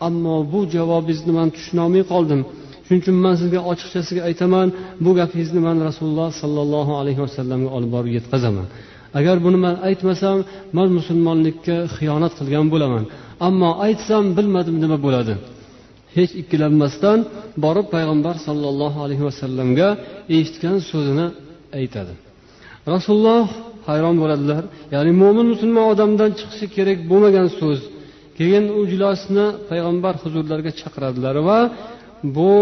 Ammo 0.08 0.36
bu 0.51 0.60
javobingizni 0.75 1.31
man 1.39 1.48
tushunolmay 1.55 2.03
qoldim. 2.13 2.41
Shuning 2.86 3.01
uchun 3.03 3.17
man 3.25 3.36
sizga 3.41 3.60
ochiqchasiga 3.72 4.22
aytaman 4.29 4.67
bu 5.05 5.12
gapingizni 5.20 5.62
man 5.67 5.77
rasululloh 5.88 6.29
sollallohu 6.41 6.91
alayhi 7.01 7.22
vasallamga 7.25 7.70
olib 7.77 7.91
borib 7.96 8.12
yetkazaman. 8.17 8.67
Agar 9.20 9.36
buni 9.46 9.58
man 9.65 9.75
aytmasam 9.88 10.38
man 10.77 10.88
musulmonlikka 10.98 11.75
xiyonat 11.96 12.34
qilgan 12.39 12.65
bo'laman. 12.74 13.03
Ammo 13.48 13.69
aytsam 13.86 14.24
bilmadim 14.38 14.75
nima 14.83 14.98
bo'ladi. 15.05 15.33
Hech 16.15 16.31
ikkilanmasdan 16.41 17.19
borib 17.63 17.88
payg'ambar 17.95 18.36
sollallohu 18.48 18.98
alayhi 19.05 19.24
vasallamga 19.29 19.88
eshitgan 20.36 20.77
so'zini 20.91 21.27
aytadi. 21.79 22.13
Rasululloh 22.93 23.45
hayron 23.89 24.15
bo'ladilar. 24.21 24.63
Ya'ni 24.95 25.12
mo'min 25.21 25.48
musulmon 25.53 25.86
odamdan 25.93 26.29
chiqishi 26.39 26.67
kerak 26.75 27.00
bo'lmagan 27.12 27.48
so'z. 27.60 27.79
Keyin 28.38 28.65
u 28.79 28.81
jilosni 28.91 29.45
payg'ambar 29.69 30.13
huzurlariga 30.24 30.71
chaqiradilar 30.81 31.36
va 31.48 31.60
bu 32.36 32.53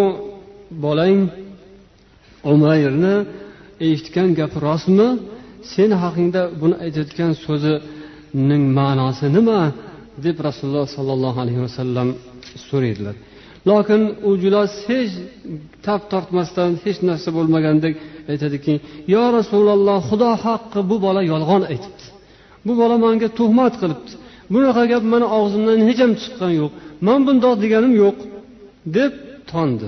bolang 0.84 1.20
umayrni 2.54 3.16
eshitgan 3.88 4.30
gapi 4.40 4.58
rostmi? 4.68 5.10
Sen 5.74 5.90
haqingda 6.04 6.42
buni 6.62 6.76
aytayotgan 6.86 7.32
so'zining 7.46 8.64
ma'nosi 8.80 9.28
nima? 9.38 9.62
Deb 10.26 10.38
rasululloh 10.48 10.88
sollallohu 10.98 11.38
alayhi 11.44 11.62
vasallam 11.68 12.08
so'raydilar. 12.70 13.16
Lokin 13.70 14.02
u 14.30 14.32
julos 14.44 14.74
hech 14.90 15.14
tap 15.86 16.02
tortmasdan 16.12 16.72
hech 16.84 17.00
narsa 17.10 17.30
bo'lmagandek 17.38 17.94
aytadiki 18.32 18.74
yo 19.14 19.24
rasululloh 19.38 20.00
xudo 20.10 20.32
haqqi 20.46 20.80
bu 20.90 20.96
bola 21.06 21.22
yolg'on 21.32 21.64
aytibdi. 21.72 22.06
Bu 22.66 22.74
bola 22.82 22.96
manga 23.06 23.28
tuhmat 23.40 23.74
qilibdi. 23.82 24.12
Bunaqa 24.54 24.84
gap 24.92 25.04
mani 25.14 25.28
og'zimdan 25.40 25.80
hech 25.88 26.00
ham 26.04 26.12
chiqqani 26.22 26.56
yo'q. 26.62 26.72
Man 27.08 27.20
bundoq 27.28 27.56
deganim 27.64 27.94
yo'q 28.04 28.18
deb 28.98 29.12
tondi. 29.52 29.88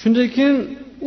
Shundan 0.00 0.28
keyin 0.36 0.56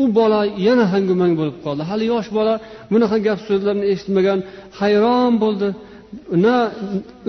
u 0.02 0.04
bola 0.18 0.40
yana 0.68 0.86
hangumang 0.94 1.34
bo'lib 1.40 1.58
qoldi. 1.66 1.84
Hali 1.90 2.06
yosh 2.14 2.30
bola 2.38 2.54
bunaqa 2.92 3.18
gap 3.28 3.40
so'zlarni 3.48 3.86
eshitmagan 3.94 4.40
hayron 4.80 5.34
bo'ldi. 5.44 5.68
Na 6.46 6.56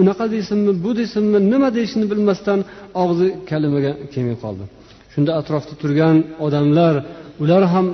unaqa 0.03 0.25
deysinmi 0.35 0.73
bu 0.85 0.91
deysinmi 1.01 1.39
nima 1.53 1.69
deyishini 1.77 2.07
bilmasdan 2.13 2.59
og'zi 3.03 3.29
kalimaga 3.51 3.93
kelmay 4.13 4.37
qoldi. 4.45 4.65
Shunda 5.13 5.31
atrofda 5.41 5.75
turgan 5.83 6.17
odamlar 6.47 6.95
ular 7.43 7.63
ham 7.73 7.87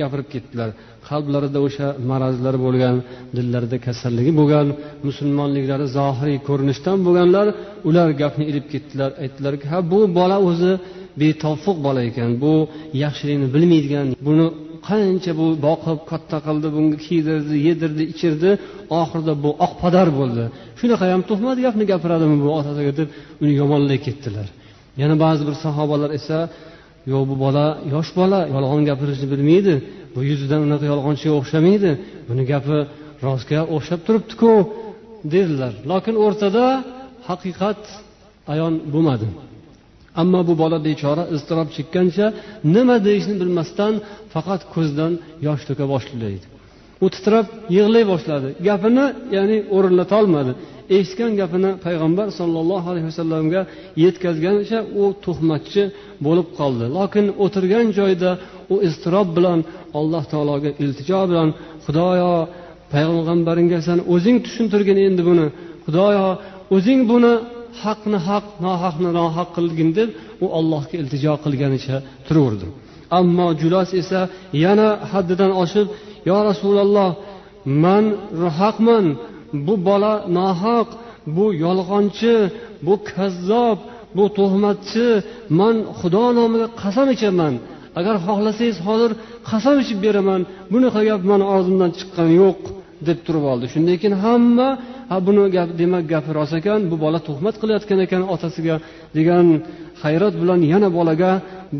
gapirib 0.00 0.28
ketdilar. 0.34 0.70
Qalblarida 1.08 1.58
o'sha 1.66 1.88
marazlar 2.10 2.54
bo'lgan 2.66 2.96
dillarida 3.36 3.76
kasalligi 3.86 4.32
bo'lgan 4.40 4.66
musulmonliklari 5.08 5.86
zohiriy 5.98 6.38
ko'rinishdan 6.48 6.96
bo'lganlar 7.06 7.46
ular 7.88 8.08
gapni 8.22 8.44
ilib 8.50 8.66
ketdilar 8.72 9.10
aytdilarki 9.24 9.66
ha 9.72 9.78
bu 9.92 10.00
bola 10.18 10.36
o'zi 10.48 10.72
betofiq 11.20 11.76
bola 11.86 12.00
ekan 12.10 12.30
bu 12.42 12.52
yaxshilikni 13.04 13.48
bilmaydigan 13.54 14.06
buni 14.26 14.46
qancha 14.88 15.32
bu 15.40 15.46
boqib 15.66 15.98
katta 16.10 16.38
qildi 16.46 16.68
bunga 16.76 16.96
kiydirdi 17.06 17.54
yedirdi 17.68 18.02
ichirdi 18.12 18.50
oxirida 19.00 19.32
bu 19.44 19.50
oqpadar 19.66 20.08
bo'ldi. 20.18 20.44
Shunaqa 20.80 21.04
ham 21.12 21.22
tuhmat 21.30 21.58
gapni 21.64 21.84
gapiradimi 21.92 22.36
bu 22.44 22.48
otasiga 22.58 22.92
deb 23.00 23.08
uni 23.42 23.52
yomonlay 23.62 23.98
ketdilar. 24.06 24.46
Yana 25.00 25.16
ba'zi 25.24 25.42
bir 25.48 25.56
sahobalar 25.64 26.10
esa 26.18 26.38
yo'q 27.12 27.24
bu 27.30 27.36
bola 27.44 27.66
yosh 27.94 28.10
bola 28.18 28.40
yolg'on 28.54 28.82
gapirishni 28.90 29.26
bilmaydi 29.32 29.74
bu 30.14 30.20
yuzidan 30.30 30.60
unaqa 30.66 30.84
yolg'onchiga 30.92 31.34
o'xshamaydi 31.40 31.90
buni 32.28 32.42
gapi 32.52 32.78
rostga 33.26 33.60
o'xshab 33.76 34.00
turibdiku 34.06 34.52
dedilar. 35.34 35.72
Lokin 35.90 36.14
o'rtada 36.24 36.64
haqiqat 37.28 37.80
ayon 38.52 38.74
bo'lmadi. 38.94 39.26
Ammo 40.20 40.40
bu 40.48 40.54
bola 40.62 40.78
bechora 40.88 41.24
iztirob 41.36 41.68
chekkancha 41.76 42.26
nima 42.74 42.96
deyishni 43.06 43.34
bilmasdan 43.42 43.92
faqat 44.34 44.62
ko'zidan 44.74 45.12
yosh 45.46 45.62
to'ka 45.68 45.84
boshlaydi. 45.92 46.46
U 47.04 47.06
titrab 47.14 47.46
yig'lay 47.76 48.04
boshladi. 48.12 48.48
Gapini 48.68 49.06
ya'ni 49.36 49.58
o'rinlatolmadi 49.76 50.52
eshitgan 50.96 51.32
gapini 51.40 51.70
payg'ambar 51.86 52.26
sollallohu 52.38 52.86
alayhi 52.92 53.06
vasallamga 53.10 53.60
yetkazganicha 54.04 54.78
u 55.02 55.04
tuhmatchi 55.24 55.82
bo'lib 56.26 56.48
qoldi. 56.58 56.84
Lokin 56.98 57.26
o'tirgan 57.44 57.86
joyida 57.98 58.30
u 58.74 58.76
iztirob 58.88 59.28
bilan 59.36 59.58
alloh 59.98 60.24
taologa 60.32 60.70
iltijo 60.84 61.20
bilan 61.30 61.48
xudoyo 61.84 62.32
payg'ambaringga 62.94 63.78
san 63.88 63.98
o'zing 64.14 64.36
tushuntirgin 64.46 64.98
endi 65.06 65.22
buni. 65.28 65.46
Xudoyo 65.86 66.26
o'zing 66.76 67.00
buni 67.12 67.32
haqni 67.82 68.18
haq 68.28 68.46
nohaqni 68.66 69.10
nohaq 69.20 69.48
qilgin 69.56 69.90
deb 69.98 70.08
u 70.44 70.46
allohga 70.58 70.94
iltijo 71.02 71.32
qilganicha 71.44 71.96
turaverdi 72.26 72.68
ammo 73.18 73.46
julos 73.60 73.90
esa 74.00 74.20
yana 74.64 74.88
haddidan 75.12 75.52
oshib 75.62 75.86
yo 76.30 76.38
rasululloh 76.50 77.10
man 77.84 78.04
haqman 78.58 79.06
bu 79.66 79.74
bola 79.88 80.14
nohaq 80.38 80.88
bu 81.36 81.46
yolg'onchi 81.64 82.36
bu 82.86 82.94
kazzob 83.10 83.78
bu 84.16 84.24
tuhmatchi 84.38 85.08
man 85.60 85.76
xudo 85.98 86.24
nomiga 86.38 86.68
qasam 86.82 87.08
ichaman. 87.16 87.54
Agar 87.98 88.16
xohlasangiz 88.26 88.78
hozir 88.86 89.10
qasam 89.50 89.76
ichib 89.82 89.98
beraman. 90.04 90.40
Bunaqa 90.72 91.00
gap 91.08 91.22
mani 91.30 91.44
og'zimdan 91.54 91.90
chiqqani 91.98 92.34
yo'q 92.42 92.60
deb 93.08 93.18
turib 93.26 93.44
oldi. 93.52 93.66
Shundan 93.74 93.96
keyin 94.00 94.16
hamma 94.24 94.68
ha 95.10 95.16
buni 95.26 95.44
gap 95.56 95.70
demak 95.80 96.04
gapi 96.12 96.30
rost 96.38 96.54
ekan 96.60 96.80
bu 96.90 96.96
bola 97.04 97.18
tuhmat 97.28 97.54
qilayotgan 97.60 97.98
ekan 98.06 98.22
otasiga 98.34 98.76
degan 99.16 99.46
hayrat 100.02 100.34
bilan 100.42 100.60
yana 100.72 100.88
bolaga 100.98 101.32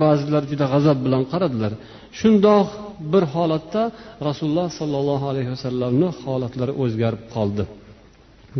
ba'zilar 0.02 0.42
juda 0.50 0.66
g'azab 0.72 0.98
bilan 1.04 1.22
qaradilar. 1.32 1.72
Shundoq 2.18 2.68
bir 3.12 3.24
holatda 3.34 3.82
rasululloh 4.28 4.68
sollallohu 4.80 5.24
alayhi 5.32 5.50
vasallamni 5.54 6.08
holatlari 6.24 6.72
o'zgarib 6.82 7.22
qoldi. 7.34 7.62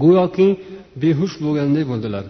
Go'yoki 0.03 0.49
behush 1.03 1.35
bo'lganday 1.45 1.85
bo'ldilar. 1.91 2.25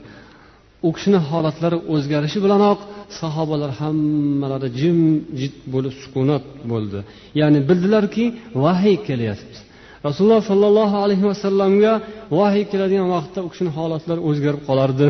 U 0.86 0.88
kishini 0.96 1.20
holatlari 1.30 1.78
o'zgarishi 1.94 2.38
bilanoq 2.44 2.78
sahobalar 3.20 3.70
hammalari 3.80 4.68
jimjit 4.80 5.54
bo'lib 5.74 5.94
sukunat 6.02 6.44
bo'ldi. 6.72 6.98
Ya'ni 7.40 7.60
bildilarki 7.68 8.24
vahiy 8.64 8.96
kelyapti. 9.08 9.58
Rasululloh 10.06 10.42
sollallohu 10.50 10.96
alayhi 11.04 11.24
vasallamga 11.30 11.92
vahiy 12.38 12.64
keladigan 12.72 13.08
vaqtda 13.16 13.40
u 13.46 13.48
kishini 13.52 13.70
holatlari 13.78 14.20
o'zgarib 14.28 14.62
qolardi. 14.68 15.06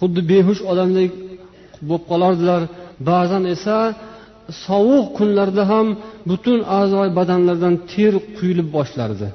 Xuddi 0.00 0.20
behush 0.32 0.60
odamdek 0.72 1.10
bo'lib 1.88 2.04
qolardilar. 2.10 2.62
Ba'zan 3.10 3.44
esa 3.54 3.76
sovuq 4.64 5.06
kunlarda 5.18 5.64
ham 5.72 5.86
butun 6.30 6.58
a'zoy 6.80 7.08
badanlardan 7.18 7.74
ter 7.92 8.14
quyilib 8.38 8.68
boshlardi. 8.76 9.28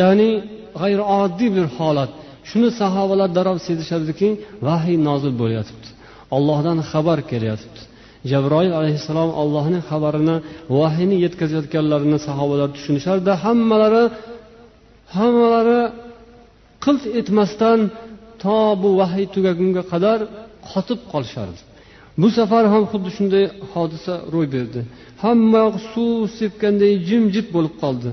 Ya'ni 0.00 0.30
g'ayrioddiy 0.80 1.50
bir 1.56 1.66
holat. 1.78 2.10
Shuni 2.48 2.70
sahobalar 2.80 3.28
darrov 3.36 3.58
sezishardiki 3.68 4.28
vahiy 4.68 4.96
nozil 5.08 5.32
bo'layotibdi. 5.40 5.88
Ollohdan 6.36 6.78
xabar 6.90 7.18
kelyotibdi. 7.30 7.80
Jabroil 8.30 8.72
alayhissalom 8.80 9.30
allohning 9.42 9.82
xabarini 9.90 10.36
vahiyni 10.78 11.16
yetkazayotganlarini 11.24 12.18
sahobalar 12.28 12.68
tushunishardi. 12.76 13.30
Hammalari 13.44 14.04
hammalari 15.16 15.80
qilt 16.84 17.02
etmasdan 17.20 17.78
to 18.42 18.58
bu 18.82 18.90
vahiy 19.00 19.26
tugagunga 19.34 19.82
qadar 19.92 20.18
qotib 20.70 21.00
qolishardi. 21.12 21.60
Bu 22.20 22.28
safar 22.38 22.64
ham 22.72 22.84
xuddi 22.92 23.10
shunday 23.16 23.44
hodisa 23.72 24.14
ro'y 24.34 24.48
berdi. 24.54 24.80
Hamma 25.24 25.62
suv 25.92 26.18
sepganday 26.38 26.92
jimjit 27.08 27.46
bo'lib 27.56 27.74
qoldi. 27.82 28.08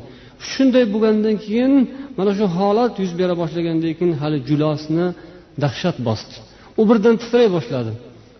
Shunday 0.51 0.85
bo'lgandan 0.93 1.35
keyin 1.45 1.73
mana 2.17 2.31
shu 2.37 2.45
holat 2.57 2.93
yuz 3.03 3.11
bera 3.19 3.33
boshlagandan 3.41 3.93
keyin 3.97 4.13
hali 4.21 4.37
julosni 4.49 5.05
dahshat 5.63 5.97
bosdi. 6.07 6.35
U 6.79 6.81
birdan 6.89 7.15
titray 7.21 7.47
boshladi. 7.57 7.91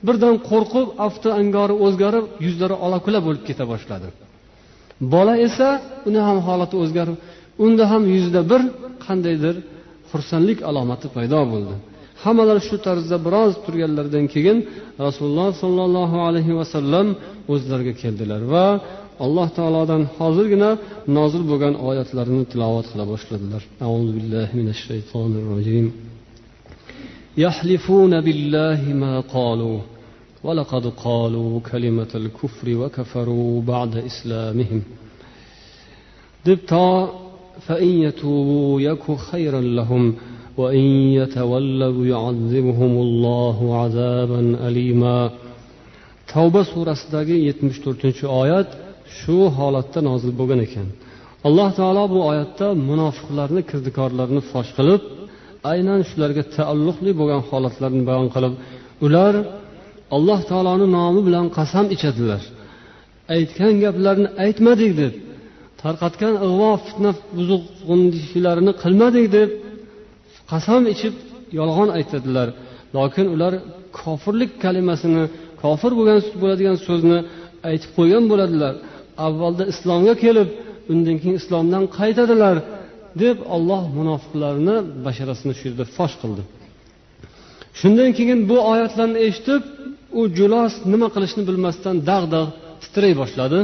Birdan 0.08 0.36
qo'rqib 0.50 0.88
afti 1.08 1.30
angori 1.40 1.76
o'zgarib 1.86 2.26
yuzlari 2.46 2.76
olakula 2.86 3.20
bo'lib 3.28 3.44
keta 3.50 3.66
boshladi. 3.74 4.08
Bola 5.14 5.34
esa 5.48 5.70
uni 6.10 6.22
ham 6.28 6.38
holati 6.48 6.76
o'zgarib 6.84 7.18
unda 7.66 7.84
ham 7.92 8.04
yuzida 8.16 8.42
bir 8.52 8.62
qandaydir 9.06 9.56
xursandlik 10.12 10.60
alomati 10.70 11.08
paydo 11.16 11.40
bo'ldi. 11.54 11.76
hammalar 12.25 12.59
shu 12.69 12.77
tarzda 12.87 13.17
biroz 13.27 13.53
turganlaridan 13.65 14.27
keyin 14.35 14.59
rasululloh 15.07 15.49
sollallohu 15.63 16.17
alayhi 16.29 16.53
vasallam 16.61 17.07
o'zlariga 17.53 17.95
keldilar 18.03 18.43
va 18.53 18.67
alloh 19.25 19.49
taolodan 19.59 20.03
hozirgina 20.19 20.71
nozil 21.19 21.43
bo'lgan 21.51 21.75
oyatlarini 21.89 22.45
tilovat 22.53 22.87
qila 22.93 23.05
boshladilar 23.13 23.63
auzu 23.89 24.11
billahi 24.19 24.53
minash 24.61 24.81
shaytonir 24.89 25.45
rojim 25.55 25.87
يحلفون 27.45 28.13
بالله 28.27 28.81
ما 29.03 29.15
قالوا 29.21 29.79
ولقد 30.47 30.85
قالوا 31.07 31.51
كلمة 31.71 32.13
الكفر 32.15 32.67
وكفروا 32.81 33.63
بعد 33.73 33.93
إسلامهم 34.11 34.81
deb 36.47 36.61
to 36.71 36.87
فإن 37.67 37.89
يتوبوا 38.03 38.81
يك 38.81 39.17
خيرا 39.31 39.61
لهم 39.61 40.15
وإن 40.61 40.87
يتولوا 41.21 42.07
يعذبهم 42.15 42.93
الله 43.07 43.57
عذابا 43.81 44.41
أليما 44.69 45.31
tavba 46.35 46.63
surasidagi 46.73 47.37
yetmish 47.49 47.79
to'rtinchi 47.85 48.25
oyat 48.43 48.69
shu 49.19 49.37
holatda 49.59 50.01
nozil 50.09 50.33
bo'lgan 50.41 50.61
ekan 50.67 50.89
alloh 51.49 51.69
taolo 51.79 52.05
bu 52.15 52.19
oyatda 52.31 52.67
munofiqlarni 52.89 53.63
kirdikorlarni 53.71 54.41
fosh 54.51 54.71
qilib 54.79 55.03
aynan 55.73 56.01
shularga 56.11 56.43
taalluqli 56.57 57.11
bo'lgan 57.21 57.43
holatlarni 57.51 58.03
bayon 58.11 58.29
qilib 58.35 58.55
ular 59.07 59.35
alloh 60.17 60.41
taoloni 60.51 60.87
nomi 60.99 61.21
bilan 61.29 61.47
qasam 61.59 61.87
ichadilar 61.97 62.43
aytgan 63.37 63.75
gaplarni 63.85 64.29
aytmadik 64.45 64.93
deb 65.01 65.15
tarqatgan 65.83 66.35
ig'vo 66.47 66.71
fitna 66.87 67.11
buzug'undishlarini 67.37 68.73
qilmadik 68.83 69.27
deb 69.37 69.51
qasam 70.52 70.84
ichib 70.94 71.16
yolg'on 71.60 71.90
aytadilar. 71.98 72.48
Lokin 72.98 73.28
ular 73.36 73.54
kofirlik 74.00 74.52
kalimasini 74.64 75.24
kofir 75.62 75.92
bo'lgan 76.00 76.20
bo'ladigan 76.42 76.78
so'zni 76.88 77.20
aytib 77.70 77.92
qo'ygan 77.98 78.24
bo'ladilar. 78.32 78.74
Avvalda 79.26 79.64
islomga 79.74 80.14
kelib 80.24 80.50
undan 80.92 81.16
keyin 81.22 81.36
islomdan 81.42 81.84
qaytadilar 81.98 82.56
deb 83.24 83.38
olloh 83.56 83.84
munofiqlarni 83.98 84.76
basharasini 85.06 85.54
shu 85.58 85.64
yerda 85.70 85.86
fosh 85.98 86.16
qildi. 86.22 86.44
Shundan 87.80 88.10
keyin 88.18 88.40
bu 88.50 88.58
oyatlarni 88.72 89.20
eshitib 89.28 89.62
u 90.20 90.22
julos 90.38 90.74
nima 90.92 91.08
qilishni 91.16 91.44
bilmasdan 91.50 91.96
dag' 92.10 92.36
titray 92.82 93.14
boshladi. 93.22 93.60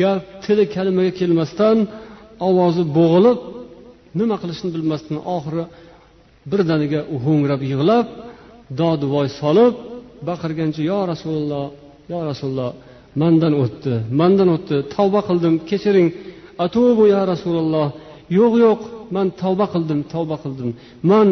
Gap 0.00 0.22
tili 0.44 0.64
kalimaga 0.74 1.12
kelmasdan 1.20 1.76
ovozi 2.48 2.82
bo'g'ilib 2.98 3.38
nima 4.18 4.36
qilishni 4.42 4.68
bilmasdan 4.74 5.18
oxiri 5.36 5.64
birdaniga 6.50 7.00
u 7.14 7.16
ho'ngrab 7.24 7.60
yig'lab 7.70 8.06
dodivoy 8.80 9.28
solib 9.40 9.74
baqirgancha 10.28 10.82
yo 10.90 10.98
rasululloh 11.12 11.66
yo 12.12 12.18
rasululloh 12.30 12.70
mandan 13.22 13.54
o'tdi 13.62 13.94
mandan 14.20 14.48
o'tdi 14.56 14.76
tavba 14.94 15.20
qildim 15.28 15.54
kechiring. 15.70 16.08
Atubu 16.64 17.04
ya 17.14 17.20
rasululloh 17.32 17.86
yo'q 18.38 18.54
yo'q 18.64 18.80
man 19.16 19.26
tavba 19.42 19.66
qildim 19.74 20.00
tavba 20.12 20.36
qildim. 20.44 20.70
Man 21.10 21.28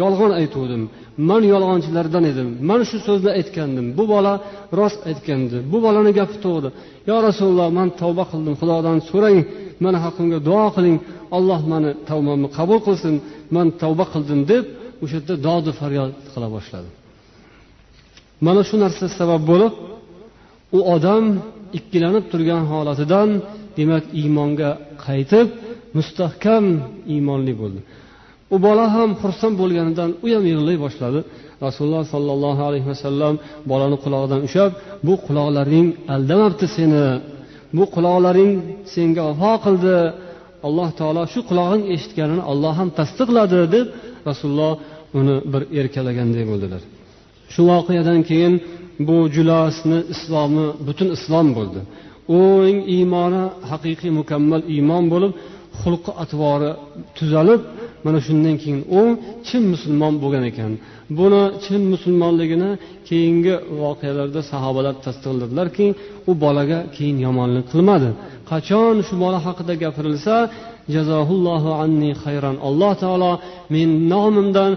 yolg'on 0.00 0.32
aytuvdim 0.40 0.82
man 1.30 1.42
yolg'onchilardan 1.52 2.24
edim 2.32 2.48
man 2.68 2.80
shu 2.88 2.96
so'zni 3.06 3.30
aytgandim 3.38 3.86
bu 3.98 4.04
bola 4.12 4.32
rost 4.78 5.00
aytgandi 5.10 5.56
bu 5.72 5.78
bolani 5.84 6.12
gapi 6.18 6.36
to'g'ri. 6.44 6.68
Yo 7.10 7.16
rasululloh 7.28 7.68
man 7.78 7.88
tavba 8.00 8.24
qildim 8.32 8.54
xudodan 8.60 8.98
so'rang 9.10 9.38
mani 9.84 9.98
haqqimga 10.04 10.38
duo 10.48 10.66
qiling. 10.76 10.96
Alloh 11.36 11.60
mani 11.72 11.90
tavbamni 12.08 12.48
qabul 12.58 12.78
qilsin. 12.86 13.14
Man 13.54 13.66
tavba 13.82 14.04
qildim 14.14 14.40
deb 14.52 14.64
o'sha 15.02 15.16
yerda 15.18 15.34
dodi 15.46 15.70
faryod 15.80 16.10
qila 16.32 16.48
boshladi. 16.56 16.90
Mana 18.46 18.62
shu 18.68 18.76
narsa 18.84 19.06
sabab 19.18 19.42
bo'lib 19.50 19.72
u 20.76 20.78
odam 20.94 21.24
ikkilanib 21.78 22.24
turgan 22.32 22.62
holatidan 22.70 23.28
demak 23.78 24.04
iymonga 24.20 24.70
qaytib 25.06 25.46
mustahkam 25.96 26.64
iymonli 27.14 27.54
bo'ldi. 27.60 27.80
U 28.54 28.56
bola 28.66 28.86
ham 28.96 29.10
xursand 29.22 29.54
bo'lganidan 29.60 30.10
u 30.24 30.26
ham 30.34 30.44
yig'lay 30.52 30.76
boshladi. 30.84 31.20
Rasululloh 31.66 32.04
sollallohu 32.14 32.62
alayhi 32.68 32.88
vasallam 32.92 33.34
bolani 33.70 33.96
qulog'idan 34.04 34.40
ushlab 34.46 34.72
bu 35.06 35.14
quloqlaring 35.26 35.88
aldamabdi 36.14 36.66
seni. 36.76 37.04
Bu 37.76 37.84
quloqlaring 37.94 38.52
senga 38.94 39.22
vafo 39.28 39.52
qildi. 39.64 39.96
Alloh 40.66 40.90
taolo 40.98 41.22
shu 41.32 41.40
qulog'ing 41.50 41.82
eshitganini 41.94 42.42
olloh 42.52 42.72
ham 42.80 42.88
tasdiqladi 42.98 43.60
deb 43.74 43.86
rasululloh 44.28 44.72
uni 45.18 45.36
bir 45.52 45.62
erkalaganday 45.80 46.44
bo'ldilar. 46.50 46.82
Shu 47.52 47.62
voqeadan 47.70 48.20
keyin 48.30 48.54
bu 49.08 49.16
julosni 49.36 49.98
islomi 50.14 50.66
butun 50.86 51.08
islom 51.16 51.48
bo'ldi. 51.58 51.80
Uning 52.40 52.78
iymoni 52.96 53.44
haqiqiy 53.70 54.12
mukammal 54.20 54.62
iymon 54.74 55.04
bo'lib 55.12 55.32
xulqi 55.80 56.12
atvori 56.22 56.70
tuzalib 57.16 57.60
mana 58.04 58.18
shundan 58.26 58.56
keyin 58.62 58.80
u 58.98 59.02
chin 59.48 59.62
musulmon 59.72 60.14
bo'lgan 60.22 60.44
ekan. 60.50 60.72
Buni 61.18 61.42
chin 61.64 61.82
musulmonligini 61.94 62.70
keyingi 63.08 63.54
voqealarda 63.82 64.40
sahobalar 64.50 64.94
tasdiqladilarki 65.04 65.86
u 66.30 66.32
bolaga 66.42 66.78
keyin 66.96 67.18
yomonlik 67.26 67.66
qilmadi. 67.72 68.10
Qachon 68.50 68.96
shu 69.06 69.14
bola 69.24 69.38
haqida 69.46 69.74
gapirilsa 69.82 70.36
jazohullohu 70.94 71.70
anni 71.84 72.10
hayron 72.22 72.56
alloh 72.68 72.92
taolo 73.02 73.32
men 73.74 73.88
nomimdan 74.12 74.72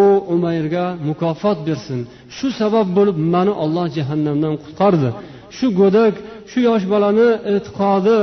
u 0.00 0.02
umayrga 0.34 0.84
mukofot 1.08 1.58
bersin. 1.68 2.00
Shu 2.36 2.48
sabab 2.60 2.86
bo'lib 2.98 3.16
mani 3.34 3.52
olloh 3.64 3.86
jahannamdan 3.96 4.54
qutqardi. 4.62 5.10
Shu 5.56 5.66
go'dak 5.80 6.14
shu 6.50 6.58
yosh 6.68 6.84
bolani 6.92 7.28
e'tiqodi 7.52 8.18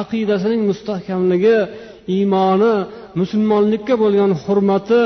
aqidasining 0.00 0.62
mustahkamligi 0.70 1.56
iymoni 2.16 2.74
musulmonlikka 3.20 3.94
bo'lgan 4.02 4.30
hurmati 4.42 5.02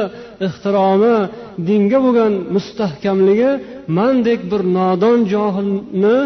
ehtiromi 0.47 1.17
dinga 1.69 1.99
bo'lgan 2.05 2.33
mustahkamligi 2.55 3.51
mandek 3.99 4.41
bir 4.51 4.62
nodon 4.79 5.19
johilni 5.33 6.19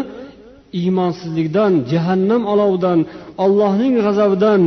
iymonsizlikdan 0.79 1.71
jahannam 1.91 2.41
olovidan 2.53 2.99
ollohning 3.45 3.93
g'azabidan 4.05 4.61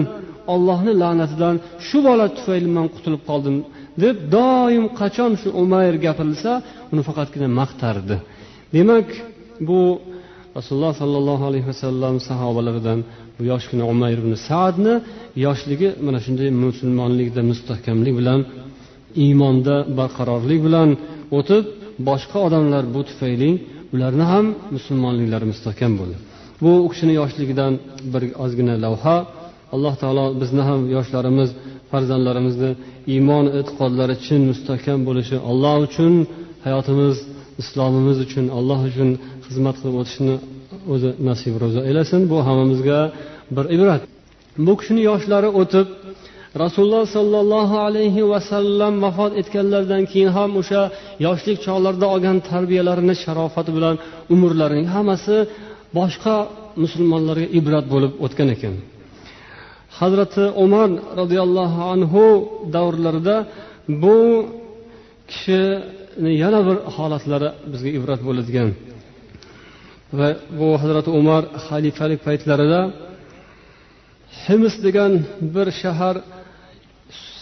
ollohni 0.54 0.92
la'natidan 1.02 1.54
shu 1.86 1.98
bola 2.08 2.26
tufayli 2.36 2.68
man 2.76 2.86
qutulib 2.94 3.22
qoldim 3.30 3.56
deb 4.02 4.16
doim 4.36 4.84
qachon 5.00 5.32
shu 5.40 5.48
umayr 5.62 5.94
gapirilsa 6.06 6.52
uni 6.92 7.02
faqatgina 7.08 7.48
maqtardi. 7.60 8.16
Demak 8.76 9.08
bu 9.68 9.80
rasululloh 10.56 10.94
sollallohu 11.02 11.44
alayhi 11.50 11.66
vasallam 11.72 12.14
sahobalaridan 12.28 12.98
bu 13.40 13.44
yoshgina 13.52 13.84
umayr 13.92 14.18
ibn 14.22 14.32
saadni 14.48 14.94
yoshligi 15.46 15.88
mana 16.06 16.18
shunday 16.24 16.48
musulmonlikda 16.64 17.42
mustahkamlik 17.50 18.14
bilan 18.20 18.40
iymonda 19.24 19.76
barqarorlik 19.98 20.60
bilan 20.66 20.88
o'tib 21.38 21.64
boshqa 22.08 22.38
odamlar 22.46 22.84
bu 22.94 23.00
tufayli 23.08 23.50
ularni 23.94 24.24
ham 24.32 24.46
musulmonliklari 24.76 25.46
mustahkam 25.52 25.92
bo'ldi. 26.00 26.16
Bu 26.62 26.70
u 26.86 26.88
kishini 26.92 27.14
yoshligidan 27.20 27.72
bir 28.12 28.22
ozgina 28.44 28.74
lavha. 28.84 29.16
Alloh 29.74 29.94
taolo 30.02 30.26
bizni 30.40 30.62
ham 30.68 30.80
yoshlarimiz 30.96 31.50
farzandlarimizni 31.90 32.70
iymon 33.14 33.46
e'tiqodlari 33.58 34.16
chin 34.26 34.40
mustahkam 34.50 34.98
bo'lishi 35.08 35.36
alloh 35.50 35.74
uchun 35.86 36.14
hayotimiz 36.66 37.16
islomimiz 37.62 38.18
uchun 38.26 38.44
alloh 38.58 38.80
uchun 38.90 39.10
xizmat 39.46 39.76
qilib 39.80 39.96
o'tishni 40.02 40.34
o'zi 40.92 41.10
nasib 41.28 41.54
ro'za 41.62 41.80
aylasin 41.88 42.20
bu 42.30 42.36
hammamizga 42.46 43.00
bir 43.56 43.66
ibrat. 43.76 44.02
Bu 44.66 44.72
kishini 44.80 45.02
yoshlari 45.10 45.48
o'tib 45.60 45.86
rasululloh 46.62 47.04
sollallohu 47.16 47.76
alayhi 47.86 48.22
vasallam 48.32 48.94
vafot 49.04 49.32
etganlaridan 49.40 50.02
keyin 50.10 50.30
ham 50.36 50.50
o'sha 50.60 50.82
yoshlik 51.26 51.58
chog'larida 51.66 52.06
olgan 52.14 52.36
tarbiyalarini 52.50 53.14
sharofati 53.24 53.70
bilan 53.76 53.94
umrlarining 54.34 54.88
hammasi 54.94 55.36
boshqa 55.98 56.36
musulmonlarga 56.82 57.46
ibrat 57.58 57.86
bo'lib 57.92 58.12
o'tgan 58.24 58.48
ekan. 58.56 58.74
Hazrati 60.00 60.44
umar 60.64 60.88
roziyallohu 61.20 61.80
anhu 61.92 62.24
davrlarida 62.76 63.36
bu 64.02 64.16
kishini 65.30 66.32
yana 66.42 66.60
bir 66.68 66.76
holatlari 66.96 67.48
bizga 67.72 67.90
ibrat 67.98 68.20
bo'ladigan. 68.28 68.68
Va 70.18 70.28
bu 70.58 70.68
hazrati 70.82 71.10
umar 71.20 71.42
xalifalik 71.66 72.20
paytlarida 72.26 72.80
hims 74.44 74.74
degan 74.86 75.12
bir 75.54 75.68
shahar 75.82 76.16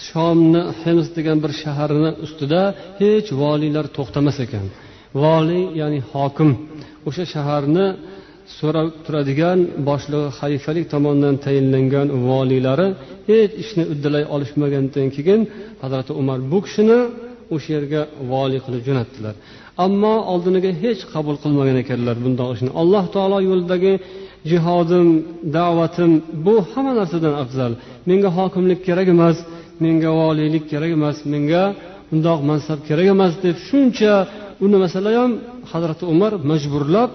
shomni 0.09 0.63
hims 0.83 1.09
degan 1.17 1.39
bir 1.45 1.53
shaharni 1.63 2.11
ustida 2.25 2.63
hech 3.01 3.29
voliylar 3.43 3.87
to'xtamas 3.97 4.39
ekan. 4.47 4.67
Voliy 5.23 5.65
ya'ni 5.81 6.01
hokim 6.13 6.51
o'sha 7.09 7.25
shaharni 7.35 7.87
so'rab 8.59 8.89
turadigan 9.05 9.59
boshlig'i 9.89 10.29
xalifalik 10.39 10.85
tomonidan 10.93 11.37
tayinlangan 11.45 12.09
voliylari 12.29 12.89
hech 13.31 13.53
ishni 13.63 13.85
uddalay 13.93 14.25
olishmagandan 14.35 15.07
keyin 15.17 15.41
hazrati 15.83 16.13
umar 16.21 16.39
bu 16.53 16.59
kishini 16.67 17.01
o'sha 17.55 17.71
yerga 17.77 18.01
voliy 18.33 18.61
qilib 18.65 18.83
jo'natdilar. 18.89 19.35
Ammo 19.85 20.15
oldiniga 20.33 20.71
hech 20.83 21.01
qabul 21.13 21.37
qilmagan 21.43 21.77
ekanlar 21.83 22.17
bundoq 22.25 22.49
ishni. 22.55 22.71
Alloh 22.81 23.05
taolo 23.15 23.39
yo'lidagi 23.49 23.93
jihodim 24.51 25.09
da'vatim 25.57 26.11
bu 26.47 26.55
hamma 26.71 26.93
narsadan 27.01 27.35
afzal. 27.43 27.73
Menga 28.09 28.31
hokimlik 28.39 28.81
kerak 28.89 29.09
emas 29.15 29.37
menga 29.85 30.11
voliylik 30.21 30.65
kerak 30.73 30.91
emas 30.99 31.17
menga 31.33 31.63
bundoq 32.11 32.41
mansab 32.51 32.79
kerak 32.89 33.07
emas 33.15 33.33
deb 33.45 33.57
shuncha 33.69 34.15
uni 34.65 34.77
masalan 34.85 35.15
ham 35.21 35.33
hazrati 35.73 36.05
umar 36.15 36.33
majburlab 36.51 37.11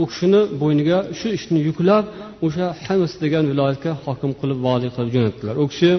u 0.00 0.02
kishini 0.10 0.40
bo'yniga 0.60 0.98
shu 1.18 1.28
ishni 1.38 1.58
yuklab 1.68 2.04
o'sha 2.46 2.66
hamis 2.84 3.12
degan 3.22 3.44
viloyatga 3.50 3.90
hokim 4.04 4.32
qilib 4.40 4.58
voliy 4.66 4.90
qilib 4.94 5.10
jo'natdilar. 5.16 5.54
U 5.62 5.64
kishi 5.72 5.90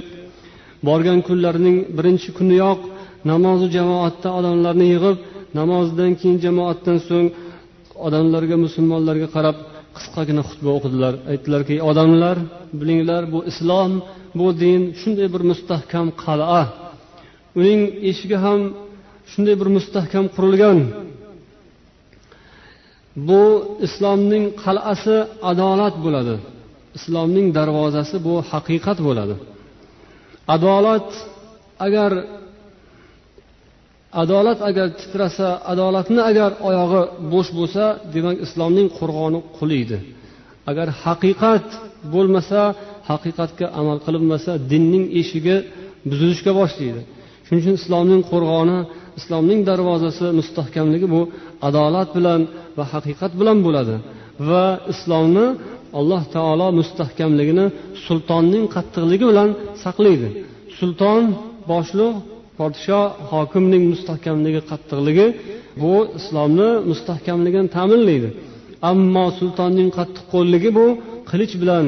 borgan 0.87 1.19
kunlarining 1.27 1.77
birinchi 1.97 2.29
kuniyoq 2.37 2.79
namozi 3.29 3.67
jamoatda 3.77 4.29
odamlarni 4.39 4.85
yig'ib 4.93 5.17
namozdan 5.59 6.11
keyin 6.19 6.37
jamoatdan 6.45 6.97
so'ng 7.07 7.27
odamlarga 8.07 8.55
musulmonlarga 8.65 9.27
qarab 9.35 9.57
qisqagina 9.97 10.41
xutba 10.49 10.69
o'qidilar. 10.77 11.13
Aytdilarki 11.31 11.75
odamlar 11.89 12.37
bilinglar 12.79 13.23
bu 13.33 13.39
islom 13.51 13.91
bu 14.39 14.45
din 14.63 14.81
shunday 14.99 15.27
bir 15.33 15.43
mustahkam 15.51 16.07
qal'a. 16.23 16.63
Uning 17.59 17.81
eshigi 18.09 18.37
ham 18.45 18.59
shunday 19.31 19.55
bir 19.61 19.69
mustahkam 19.77 20.25
qurilgan. 20.35 20.79
Bu 23.27 23.43
islomning 23.87 24.45
qal'asi 24.63 25.15
adolat 25.51 25.95
bo'ladi. 26.05 26.35
Islomning 26.97 27.47
darvozasi 27.57 28.17
bu 28.27 28.33
haqiqat 28.51 28.97
bo'ladi. 29.07 29.35
Adolat 30.55 31.09
agar 31.85 32.11
adolat 34.21 34.59
agar 34.69 34.87
titrasa 34.99 35.47
adolatni 35.71 36.21
agar 36.31 36.51
oyog'i 36.69 37.01
bo'sh 37.33 37.49
bo'lsa 37.57 37.83
demak 38.15 38.37
islomning 38.45 38.87
qo'rg'oni 38.97 39.39
quliydi 39.57 39.97
agar 40.69 40.87
haqiqat 41.03 41.67
bo'lmasa 42.13 42.59
haqiqatga 43.09 43.67
amal 43.79 43.97
qilinmasa 44.05 44.51
dinning 44.71 45.05
eshigi 45.19 45.57
buzilishga 46.09 46.51
boshlaydi. 46.59 47.01
Shuning 47.45 47.61
uchun 47.63 47.75
islomning 47.81 48.21
qo'rg'oni 48.31 48.79
islomning 49.19 49.59
darvozasi 49.69 50.25
mustahkamligi 50.39 51.07
bu 51.15 51.21
adolat 51.67 52.09
bilan 52.17 52.41
va 52.77 52.83
haqiqat 52.93 53.31
bilan 53.39 53.57
bo'ladi. 53.65 53.95
Va 54.49 54.65
islomni 54.93 55.47
alloh 55.99 56.23
taolo 56.35 56.67
mustahkamligini 56.79 57.65
sultonning 58.05 58.65
qattiqligi 58.75 59.25
bilan 59.31 59.49
saqlaydi. 59.83 60.27
Sulton 60.77 61.23
boshliq 61.71 62.15
podsho 62.61 62.99
hokimning 63.31 63.83
mustahkamligi 63.93 64.61
qattiqligi 64.71 65.27
bu 65.81 65.93
islomni 66.19 66.69
mustahkamligini 66.91 67.69
ta'minlaydi. 67.75 68.29
Ammo 68.91 69.25
sultonning 69.39 69.89
qattiqqo'lligi 69.97 70.69
bu 70.77 70.85
qilich 71.29 71.53
bilan 71.61 71.85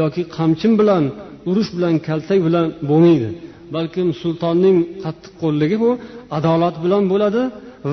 yoki 0.00 0.22
qamchin 0.36 0.72
bilan 0.80 1.04
urush 1.50 1.70
bilan 1.76 1.94
kaltak 2.06 2.40
bilan 2.46 2.66
bo'lmaydi. 2.90 3.28
Balkim 3.74 4.08
sultonning 4.22 4.76
qattiqqo'lligi 5.04 5.76
bu 5.84 5.90
adolat 6.38 6.76
bilan 6.84 7.02
bo'ladi 7.12 7.42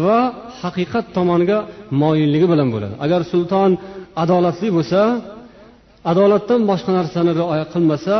va 0.06 0.20
haqiqat 0.62 1.06
tomoniga 1.16 1.58
moyilligi 2.02 2.48
bilan 2.54 2.68
bo'ladi. 2.74 2.94
Agar 3.06 3.22
sulton 3.32 3.72
adolatli 4.24 4.70
bo'lsa 4.78 5.02
adolatdan 6.12 6.62
boshqa 6.70 6.92
narsani 7.00 7.32
rioya 7.40 7.66
qilmasa 7.74 8.16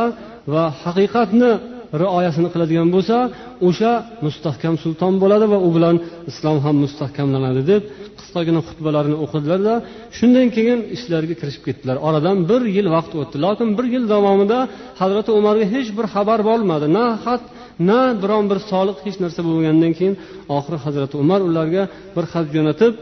va 0.54 0.64
haqiqatni 0.82 1.50
rioyasini 2.02 2.48
qiladigan 2.54 2.88
bo'lsa 2.94 3.16
o'sha 3.68 3.92
mustahkam 4.26 4.74
sulton 4.84 5.14
bo'ladi 5.22 5.46
va 5.52 5.58
u 5.66 5.68
bilan 5.76 5.96
islom 6.30 6.58
ham 6.64 6.76
mustahkamlanadi 6.84 7.62
deb 7.72 7.82
qisqagina 8.18 8.60
xutbalarni 8.68 9.16
o'qidilarda 9.24 9.74
shundan 10.18 10.48
keyin 10.56 10.80
ishlarga 10.96 11.34
kirishib 11.40 11.62
ketdilar. 11.68 11.96
Oradan 12.08 12.36
bir 12.50 12.62
yil 12.76 12.88
vaqt 12.96 13.12
o'tdi. 13.20 13.36
Lokin 13.46 13.68
bir 13.78 13.86
yil 13.94 14.04
davomida 14.14 14.58
hazrati 15.00 15.30
umarga 15.38 15.66
hech 15.74 15.88
bir 15.98 16.06
xabar 16.14 16.40
bo'lmadi. 16.50 16.86
Na 16.98 17.06
xat 17.24 17.42
na 17.88 18.00
biron 18.22 18.44
bir 18.50 18.58
soliq 18.70 18.98
hech 19.06 19.16
narsa 19.24 19.40
bo'lmagandan 19.46 19.92
keyin 19.98 20.14
oxiri 20.56 20.78
hazrati 20.86 21.14
umar 21.22 21.40
ularga 21.48 21.82
bir 22.16 22.24
xat 22.32 22.46
jo'natib 22.54 22.92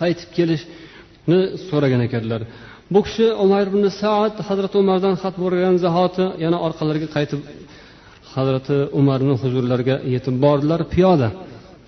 qaytib 0.00 0.28
kelishni 0.36 1.40
so'ragan 1.68 2.00
ekanlar. 2.08 2.40
Bu 2.94 3.00
kishi 3.06 3.26
umar 3.44 3.64
ibn 3.70 3.82
saad 4.00 4.34
hazrati 4.48 4.76
umardan 4.82 5.14
xat 5.22 5.34
bo'lgan 5.42 5.74
zahoti 5.84 6.24
yana 6.44 6.58
orqalariga 6.66 7.08
qaytib 7.16 7.40
hazrati 8.36 8.76
umarni 9.00 9.34
huzurlariga 9.42 9.96
yetib 10.14 10.34
bordilar 10.44 10.80
piyoda. 10.94 11.28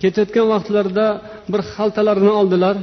Ketayotgan 0.01 0.47
vaqtlarida 0.53 1.07
bir 1.51 1.61
xaltalarni 1.73 2.31
oldilar 2.39 2.75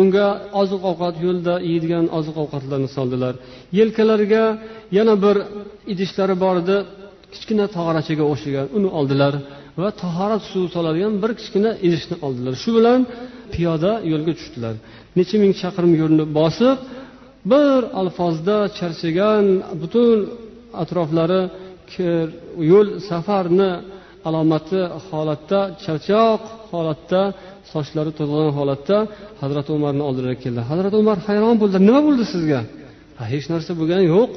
unga 0.00 0.26
oziq 0.60 0.82
ovqat 0.90 1.14
yo'lda 1.26 1.54
yeydigan 1.70 2.06
oziq 2.18 2.36
ovqatlarni 2.42 2.88
soldilar. 2.96 3.34
Yelkalariga 3.78 4.44
yana 4.98 5.14
bir 5.24 5.36
idishlari 5.92 6.34
bor 6.44 6.56
edi 6.62 6.76
kichkina 7.32 7.66
tog'orachaga 7.76 8.24
o'xshagan 8.32 8.66
uni 8.76 8.88
oldilar 8.98 9.34
va 9.80 9.88
tahorat 10.02 10.42
suvi 10.50 10.68
soladigan 10.76 11.14
bir 11.22 11.30
kichkina 11.40 11.70
idishni 11.86 12.16
oldilar. 12.26 12.52
Shu 12.62 12.70
bilan 12.78 13.00
piyoda 13.54 13.92
yo'lga 14.12 14.32
tushdilar. 14.38 14.74
Necha 15.18 15.36
ming 15.42 15.52
chaqirim 15.60 15.92
yo'lni 16.02 16.24
bosib 16.38 16.78
bir 17.52 17.80
alfozda 18.00 18.56
charchagan 18.78 19.44
butun 19.82 20.18
atroflari 20.82 21.42
yo'l 22.72 22.88
safarni 23.10 23.70
alomati 24.28 24.80
holatda 25.08 25.60
charchoq 25.84 26.42
holatda 26.72 27.20
sochlari 27.72 28.12
to'zg'an 28.18 28.50
holatda 28.58 28.96
hazrati 29.42 29.70
umarni 29.78 30.02
oldilariga 30.08 30.40
keldi. 30.44 30.60
Hazrati 30.70 30.96
umar 31.02 31.16
hayron 31.26 31.56
bo'ldi. 31.62 31.76
Nima 31.88 32.00
bo'ldi 32.06 32.24
sizga? 32.34 32.60
Hech 33.32 33.46
narsa 33.52 33.72
bo'lgani 33.80 34.04
yo'q. 34.14 34.30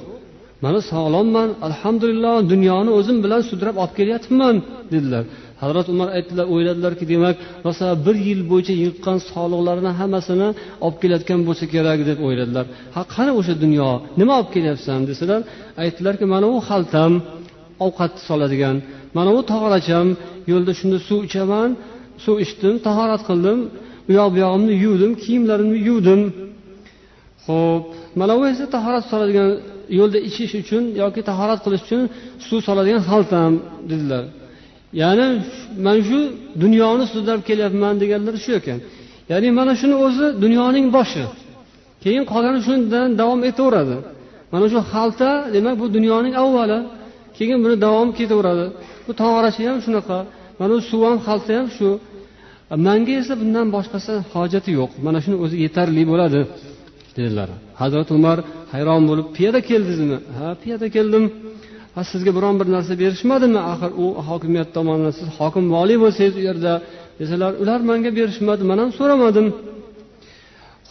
Mana 0.65 0.79
sog'lomman 0.91 1.49
alhamdulillah 1.67 2.35
dunyoni 2.53 2.91
o'zim 2.99 3.17
bilan 3.25 3.41
sudrab 3.49 3.75
olib 3.83 3.93
kelyapman 3.99 4.55
dedilar. 4.93 5.23
Hazrat 5.61 5.87
umar 5.93 6.07
aytdilar 6.17 6.45
o'yladilarki 6.53 7.05
demak 7.13 7.35
rosa 7.65 7.87
bir 8.05 8.15
yil 8.27 8.41
bo'yicha 8.51 8.73
yig'gan 8.83 9.17
soliqlarni 9.31 9.91
hammasini 9.99 10.49
olib 10.85 10.97
kelayotgan 11.01 11.39
bo'lsa 11.47 11.65
kerak 11.73 11.99
deb 12.09 12.19
o'yladilar. 12.27 12.65
Ha 12.95 13.01
qani 13.15 13.31
o'sha 13.39 13.53
dunyo? 13.63 13.89
Nima 14.19 14.33
olib 14.39 14.49
kelyapsan 14.55 14.99
desalar 15.09 15.41
aytdilarki 15.83 16.25
mana 16.33 16.45
bu 16.53 16.59
xaltam 16.69 17.11
ovqat 17.85 18.13
soladigan. 18.27 18.75
Mana 19.17 19.31
bu 19.35 19.41
tog'oracham 19.51 20.07
yo'lda 20.51 20.71
shunda 20.79 20.97
suv 21.07 21.19
ichaman 21.27 21.69
suv 22.25 22.35
ichdim 22.45 22.75
tahorat 22.87 23.21
qildim. 23.29 23.59
U 24.09 24.11
yoq 24.19 24.29
bu 24.33 24.37
yog'imni 24.45 24.73
yuvdim 24.85 25.11
kiyimlarimni 25.23 25.79
yuvdim. 25.89 26.21
Ho'p 27.45 27.83
mana 28.19 28.33
bu 28.39 28.43
esa 28.53 28.65
tahorat 28.75 29.05
soladigan 29.11 29.49
yo'lda 29.99 30.19
ichish 30.29 30.53
uchun 30.61 30.83
yoki 31.01 31.21
tahorat 31.29 31.59
qilish 31.65 31.83
uchun 31.87 32.01
suv 32.47 32.59
soladigan 32.67 33.01
xaltam 33.09 33.51
dedilar. 33.89 34.23
Ya'ni 35.01 35.27
mana 35.85 36.01
shu 36.09 36.19
dunyoni 36.63 37.05
sudlab 37.13 37.39
kelyapman 37.49 37.93
deganlari 38.01 38.39
shu 38.45 38.51
ekan. 38.59 38.79
Ya'ni 39.31 39.49
mana 39.59 39.73
shuni 39.79 39.95
o'zi 40.05 40.25
dunyoning 40.43 40.87
boshi. 40.97 41.23
Keyin 42.03 42.23
qolgani 42.31 42.59
shundan 42.67 43.07
davom 43.21 43.41
etaveradi. 43.49 43.97
Mana 44.53 44.65
shu 44.71 44.79
xalta 44.91 45.29
demak 45.55 45.75
bu 45.81 45.85
dunyoning 45.97 46.33
avvali. 46.43 46.79
Keyin 47.37 47.59
buni 47.63 47.75
davomi 47.85 48.13
ketaveradi. 48.19 48.65
Bu 49.05 49.11
tog'orachi 49.21 49.61
ham 49.69 49.79
shunaqa. 49.85 50.17
Mana 50.59 50.71
bu 50.77 50.81
suv 50.89 51.01
ham 51.07 51.17
xalta 51.27 51.51
ham 51.59 51.67
shu. 51.77 51.89
Manga 52.87 53.13
esa 53.21 53.33
bundan 53.41 53.67
boshqasi 53.75 54.13
hojati 54.33 54.69
yo'q. 54.79 54.91
Mana 55.05 55.19
shuni 55.23 55.37
o'zi 55.43 55.55
yetarli 55.65 56.03
bo'ladi 56.11 56.41
dedilar. 57.17 57.49
Hazrati 57.81 58.11
umar 58.19 58.37
hayron 58.73 59.01
bo'lib 59.09 59.27
piyoda 59.35 59.59
keldingizmi 59.69 60.17
ha 60.37 60.47
piyoda 60.61 60.87
keldim. 60.95 61.25
Ha 61.95 62.01
sizga 62.11 62.31
biron 62.37 62.55
bir 62.59 62.67
narsa 62.75 62.93
berishmadimi? 63.03 63.59
Axir 63.71 63.91
u 64.03 64.05
hokimiyat 64.29 64.69
tomonidan 64.77 65.13
siz 65.19 65.27
hokim 65.37 65.65
voliy 65.75 65.97
bo'lsangiz 66.03 66.33
u 66.39 66.41
yerda 66.49 66.73
desalar 67.19 67.51
ular 67.61 67.79
manga 67.89 68.11
berishmadi 68.19 68.63
man 68.69 68.77
ham 68.81 68.89
so'ramadim. 68.99 69.47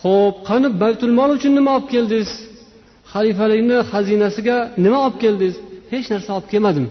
Ho'p 0.03 0.37
qani 0.49 0.69
baytulmol 0.83 1.31
uchun 1.37 1.53
nima 1.59 1.71
olib 1.77 1.89
keldingiz? 1.95 2.31
Xalifalikni 3.13 3.77
xazinasiga 3.91 4.57
nima 4.85 4.99
olib 5.07 5.19
keldingiz? 5.25 5.57
Hech 6.01 6.09
narsa 6.15 6.31
olib 6.37 6.49
kelmadim. 6.53 6.87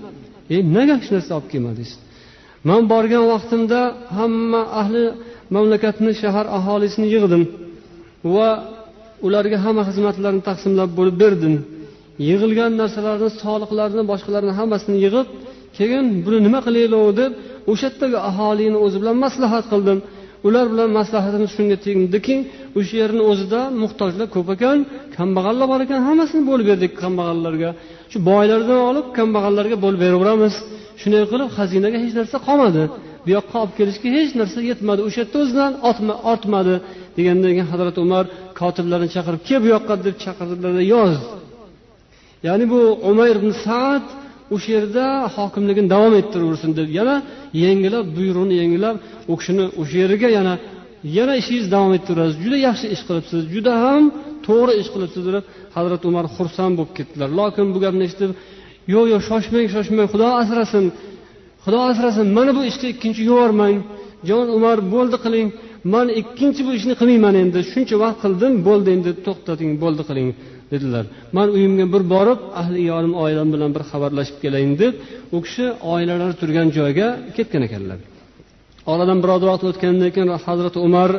E 0.53 0.55
nega 0.75 0.95
hech 0.99 1.09
narsa 1.15 1.31
olib 1.37 1.49
kelmadingiz? 1.53 1.91
Man 2.69 2.81
borgan 2.91 3.23
vaqtimda 3.33 3.79
hamma 4.17 4.61
ahli 4.81 5.03
mamlakatni 5.55 6.11
shahar 6.21 6.45
aholisini 6.57 7.07
yig'dim 7.15 7.43
va 8.35 8.49
ularga 9.25 9.57
hamma 9.65 9.83
xizmatlarni 9.89 10.41
taqsimlab 10.49 10.89
bo'lib 10.97 11.15
berdim. 11.23 11.55
Yig'ilgan 12.27 12.71
narsalarni 12.81 13.29
soliqlarni 13.41 14.03
boshqalarni 14.11 14.53
hammasini 14.59 14.97
yig'ib 15.05 15.27
keyin 15.77 16.05
buni 16.25 16.39
nima 16.45 16.59
qilaylik 16.67 17.03
deb 17.19 17.31
o'sha 17.71 17.87
yerdagi 17.89 18.17
aholini 18.29 18.77
o'zi 18.85 18.97
bilan 19.01 19.17
maslahat 19.25 19.65
qildim. 19.71 19.97
Ular 20.47 20.65
bilan 20.71 20.89
maslahatimiz 20.99 21.49
shunga 21.57 21.77
tegdiki 21.85 22.35
o'sha 22.79 22.95
yerni 23.01 23.21
o'zida 23.31 23.59
muhtojlar 23.83 24.27
ko'p 24.35 24.49
ekan 24.55 24.77
kambag'allar 25.17 25.65
bor 25.71 25.79
ekan 25.85 25.99
hammasini 26.07 26.43
bo'lib 26.49 26.67
berdik 26.71 26.91
kambag'allarga. 27.03 27.69
Shu 28.11 28.17
boylardan 28.29 28.79
olib 28.89 29.07
kambag'allarga 29.17 29.77
bo'lib 29.83 29.99
beraveramiz. 30.05 30.55
Shunday 31.01 31.23
qilib 31.31 31.49
xazinaga 31.57 31.97
hech 32.03 32.13
narsa 32.19 32.37
qolmadi. 32.47 32.83
Bu 33.25 33.29
yoqqa 33.37 33.55
olib 33.63 33.73
kelishga 33.79 34.09
hech 34.17 34.31
narsa 34.39 34.59
yetmadi. 34.71 35.01
O'sha 35.07 35.19
yerda 35.23 35.37
o'zidan 35.43 35.71
ortmadi 36.33 36.75
degandan 37.17 37.51
keyin 37.55 37.69
hazrati 37.73 37.99
umar 38.05 38.25
kotiblarni 38.59 39.09
chaqirib 39.15 39.41
kel 39.47 39.59
bu 39.65 39.69
yoqqa? 39.75 39.93
deb 40.07 40.15
chaqirdilarda 40.23 40.83
yoz. 40.93 41.15
Ya'ni 42.47 42.65
bu 42.73 42.79
umayr 43.11 43.35
ibn 43.41 43.51
saad 43.65 44.05
o'sha 44.55 44.69
yerda 44.77 45.05
hokimligini 45.35 45.89
davom 45.95 46.13
ettiraversin 46.21 46.71
deb 46.79 46.89
yana 46.99 47.15
yangilab 47.63 48.05
buyruqni 48.17 48.55
yangilab 48.61 48.95
u 49.31 49.33
kishini 49.39 49.65
o'sha 49.81 49.95
yeriga 50.03 50.29
yana 50.37 50.53
yana 51.17 51.33
ishingizni 51.41 51.71
davom 51.75 51.93
ettiraverasiz 51.97 52.37
juda 52.45 52.57
yaxshi 52.67 52.85
ish 52.95 53.03
qilibsiz. 53.07 53.41
Juda 53.53 53.73
ham 53.85 54.03
to'g'ri 54.47 54.73
ish 54.81 54.89
qilibsiz 54.93 55.23
deb 55.27 55.43
hazrati 55.75 56.05
umar 56.11 56.25
xursand 56.35 56.73
bo'lib 56.77 56.93
ketdilar. 56.97 57.29
Lokin 57.39 57.67
bu 57.73 57.77
gapni 57.85 58.03
eshitib 58.07 58.31
yo'q 58.93 59.05
yo'q 59.13 59.21
shoshmang 59.29 59.67
shoshmang 59.75 60.07
xudo 60.13 60.27
asrasin. 60.41 60.85
Xudo 61.63 61.79
asrasin 61.91 62.27
mana 62.37 62.51
bu 62.57 62.61
ishni 62.71 62.87
ikkinchi 62.93 63.21
yubormang. 63.29 63.75
Jon 64.29 64.47
umar 64.57 64.77
bo'ldi 64.93 65.17
qiling. 65.25 65.47
Man 65.93 66.07
ikkinchi 66.21 66.61
bu 66.67 66.71
ishni 66.79 66.93
qilmayman 66.99 67.35
endi. 67.43 67.59
Shuncha 67.71 67.95
vaqt 68.03 68.19
qildim 68.23 68.53
bo'ldi 68.67 68.89
endi 68.95 69.11
to'xtating 69.25 69.71
bo'ldi 69.83 70.03
qiling. 70.09 70.29
Dedilar. 70.73 71.05
Man 71.37 71.47
uyimga 71.55 71.85
bir 71.93 72.03
borib 72.13 72.39
ahli 72.61 72.77
iyolim 72.85 73.13
oilam 73.23 73.47
bilan 73.53 73.71
bir 73.75 73.83
xabarlashib 73.91 74.37
kelayin 74.43 74.73
deb 74.81 74.93
u 75.35 75.37
kishi 75.45 75.65
oilalari 75.93 76.35
turgan 76.41 76.67
joyga 76.77 77.07
ketgan 77.37 77.63
ekanlar. 77.67 77.99
Oradan 78.91 79.19
biroz 79.23 79.41
vaqt 79.49 79.63
o'tgandan 79.69 80.09
keyin 80.15 80.29
hazrati 80.45 80.79
umar 80.87 81.09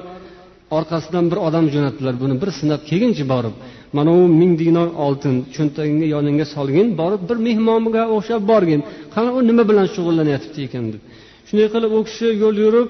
orqasidan 0.79 1.25
bir 1.31 1.39
odam 1.47 1.67
jo'natdilar. 1.75 2.15
Buni 2.23 2.35
bir 2.43 2.51
sinab 2.61 2.81
kelginchi 2.91 3.25
borib 3.33 3.55
mana 3.97 4.11
u 4.21 4.23
ming 4.41 4.53
dinor 4.63 4.89
oltin 5.07 5.35
cho'ntagingga 5.55 6.07
yoningga 6.15 6.47
solgin 6.55 6.89
borib 7.01 7.23
bir 7.29 7.39
mehmonga 7.47 8.03
o'xshab 8.15 8.43
borgin. 8.53 8.81
Qani 9.15 9.31
u 9.39 9.41
nima 9.49 9.65
bilan 9.71 9.87
shug'ullanyapti 9.95 10.59
ekan? 10.67 10.85
deb. 10.93 11.03
Shunday 11.49 11.69
qilib 11.75 11.91
u 11.99 12.01
kishi 12.09 12.29
yo'l 12.43 12.57
yurib 12.65 12.89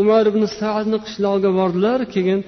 umar 0.00 0.22
ibn 0.30 0.42
saadni 0.58 0.98
qishlog'iga 1.04 1.50
bordilar. 1.60 1.98
Keyin 2.14 2.40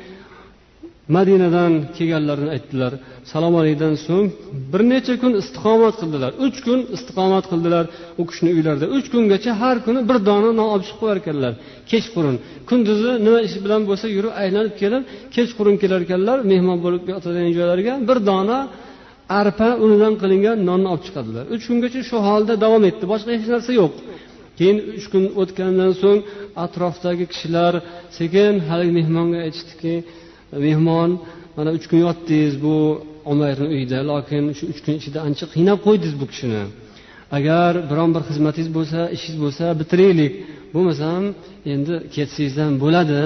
madinadan 1.17 1.73
kelganlarini 1.97 2.51
aytdilar. 2.57 2.93
Salom 3.33 3.55
alikdan 3.61 3.95
so'ng 4.07 4.27
bir 4.73 4.83
necha 4.93 5.15
kun 5.23 5.33
istiqomat 5.41 5.95
qildilar. 6.01 6.31
Uch 6.47 6.59
kun 6.67 6.81
istiqomat 6.97 7.45
qildilar 7.53 7.85
u 8.21 8.23
kishini 8.29 8.51
uylarida. 8.57 8.87
Uch 8.97 9.07
kungacha 9.13 9.53
har 9.63 9.77
kuni 9.87 10.01
bir 10.09 10.19
dona 10.29 10.51
non 10.59 10.69
olib 10.75 10.85
chiqib 10.89 11.01
qo'yar 11.03 11.19
ekanlar. 11.23 11.53
Kechqurun 11.91 12.37
kunduzi 12.69 13.11
nima 13.27 13.41
ish 13.47 13.57
bilan 13.65 13.83
bo'lsa 13.89 14.07
yurib 14.17 14.33
aylanib 14.43 14.75
kelib 14.81 15.03
kechqurun 15.35 15.77
kelar 15.83 16.01
ekanlar 16.07 16.39
mehmon 16.53 16.79
bo'lib 16.85 17.03
yotadigan 17.15 17.53
joylariga 17.59 17.95
bir 18.09 18.19
dona 18.31 18.59
arpa 19.41 19.69
unidan 19.85 20.15
qilingan 20.23 20.57
nonni 20.69 20.89
olib 20.93 21.05
chiqadilar. 21.07 21.45
Uch 21.55 21.65
kungacha 21.69 22.01
shu 22.09 22.17
holda 22.29 22.55
davom 22.65 22.83
etdi. 22.91 23.05
Boshqa 23.13 23.31
hech 23.37 23.49
narsa 23.55 23.73
yo'q. 23.81 23.95
Keyin 24.59 24.79
uch 24.99 25.07
kun 25.13 25.25
o'tgandan 25.41 25.93
so'ng 26.03 26.21
atrofdagi 26.65 27.25
kishilar 27.33 27.75
sekin 28.19 28.55
haligi 28.69 28.93
mehmonga 29.01 29.39
aytishdiki 29.47 29.95
mehmon 30.67 31.11
mana 31.57 31.71
uch 31.77 31.87
kun 31.91 31.99
yotdingiz 32.07 32.55
bu 32.65 32.77
omayrni 33.31 33.67
uyida 33.75 33.99
lokin 34.11 34.45
shu 34.59 34.65
uch 34.73 34.81
kun 34.85 34.95
ichida 35.01 35.19
ancha 35.27 35.45
qiynab 35.55 35.79
qo'ydingiz 35.87 36.15
bu 36.21 36.27
kishini. 36.33 36.63
Agar 37.39 37.73
biron 37.91 38.11
bir 38.15 38.23
xizmatingiz 38.29 38.71
bo'lsa 38.77 39.01
ishingiz 39.17 39.39
bo'lsa 39.45 39.65
bitiraylik. 39.81 40.33
Bo'lmasam 40.75 41.23
endi 41.73 41.95
ketsangiz 42.15 42.55
ham 42.63 42.73
bo'ladi 42.85 43.21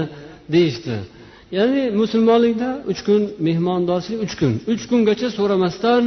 deyishdi. 0.55 0.97
Ya'ni 1.57 1.83
musulmonlikda 2.01 2.71
uch 2.91 3.01
kun 3.07 3.23
mehmondorchilik 3.47 4.21
uch 4.27 4.35
kun. 4.41 4.53
Uch 4.73 4.85
kungacha 4.91 5.29
so'ramasdan 5.39 6.05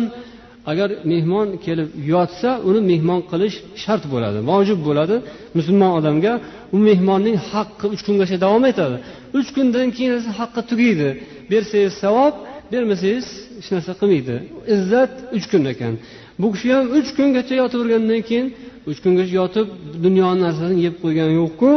agar 0.65 0.89
mehmon 1.12 1.47
kelib 1.65 1.89
yotsa 2.13 2.50
uni 2.69 2.82
mehmon 2.91 3.21
qilish 3.32 3.58
shart 3.84 4.04
bo'ladi 4.13 4.39
vojib 4.52 4.80
bo'ladi. 4.88 5.15
Musulmon 5.58 5.91
odamga 6.00 6.34
u 6.76 6.78
mehmonning 6.89 7.38
haqqi 7.52 7.86
uch 7.93 8.02
kungacha 8.08 8.38
davom 8.45 8.63
etadi. 8.71 8.97
Uch 9.39 9.50
kundan 9.56 9.88
keyin 9.95 10.12
esa 10.19 10.32
haqqi 10.39 10.62
tugaydi. 10.69 11.10
Bersangiz 11.52 11.93
savob 12.04 12.36
bermasangiz 12.71 13.28
hech 13.58 13.69
narsa 13.74 13.93
qilmaydi. 14.00 14.36
Izzat 14.76 15.13
uch 15.38 15.45
kun 15.52 15.63
ekan. 15.74 15.93
Bu 16.41 16.47
kishi 16.54 16.69
ham 16.76 16.86
uch 16.97 17.10
kungacha 17.17 17.54
yotavergandan 17.62 18.21
keyin 18.30 18.47
uch 18.89 19.00
kungacha 19.04 19.34
yotib 19.41 19.67
dunyoni 20.06 20.39
narsasini 20.45 20.80
yeb 20.86 20.95
qo'ygani 21.04 21.34
yo'qku. 21.41 21.69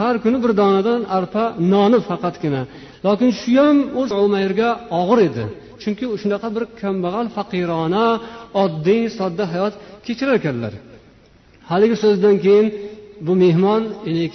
Har 0.00 0.14
kuni 0.24 0.38
bir 0.44 0.52
donadan 0.60 1.00
arpa 1.18 1.44
noni 1.72 1.98
faqatgina. 2.08 2.62
Lokin 3.06 3.30
shu 3.40 3.52
ham 3.64 3.78
o'z 4.00 4.10
umayrga 4.26 4.68
og'ir 5.00 5.18
edi. 5.28 5.44
Chunki 5.82 6.04
shunaqa 6.22 6.48
bir 6.56 6.64
kambag'al 6.80 7.26
faqirona 7.36 8.06
oddiy 8.64 9.02
sodda 9.18 9.44
hayot 9.52 9.74
kechirar 10.06 10.34
ekanlar. 10.40 10.72
Haligi 11.70 11.96
so'zdan 12.04 12.36
keyin 12.44 12.66
bu 13.26 13.32
mehmon 13.44 13.82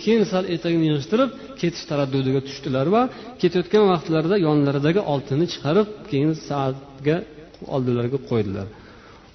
keyin 0.04 0.24
sal 0.32 0.44
etagini 0.56 0.86
yig'ishtirib 0.90 1.30
ketish 1.60 1.86
taraddudiga 1.90 2.42
tushdilar 2.48 2.86
va 2.96 3.02
ketayotgan 3.42 3.84
vaqtlarida 3.94 4.36
yonlaridagi 4.48 5.02
oltinni 5.14 5.46
chiqarib 5.54 5.88
keyin 6.10 6.32
saatga 6.48 7.18
oldilariga 7.76 8.20
qo'ydilar. 8.30 8.68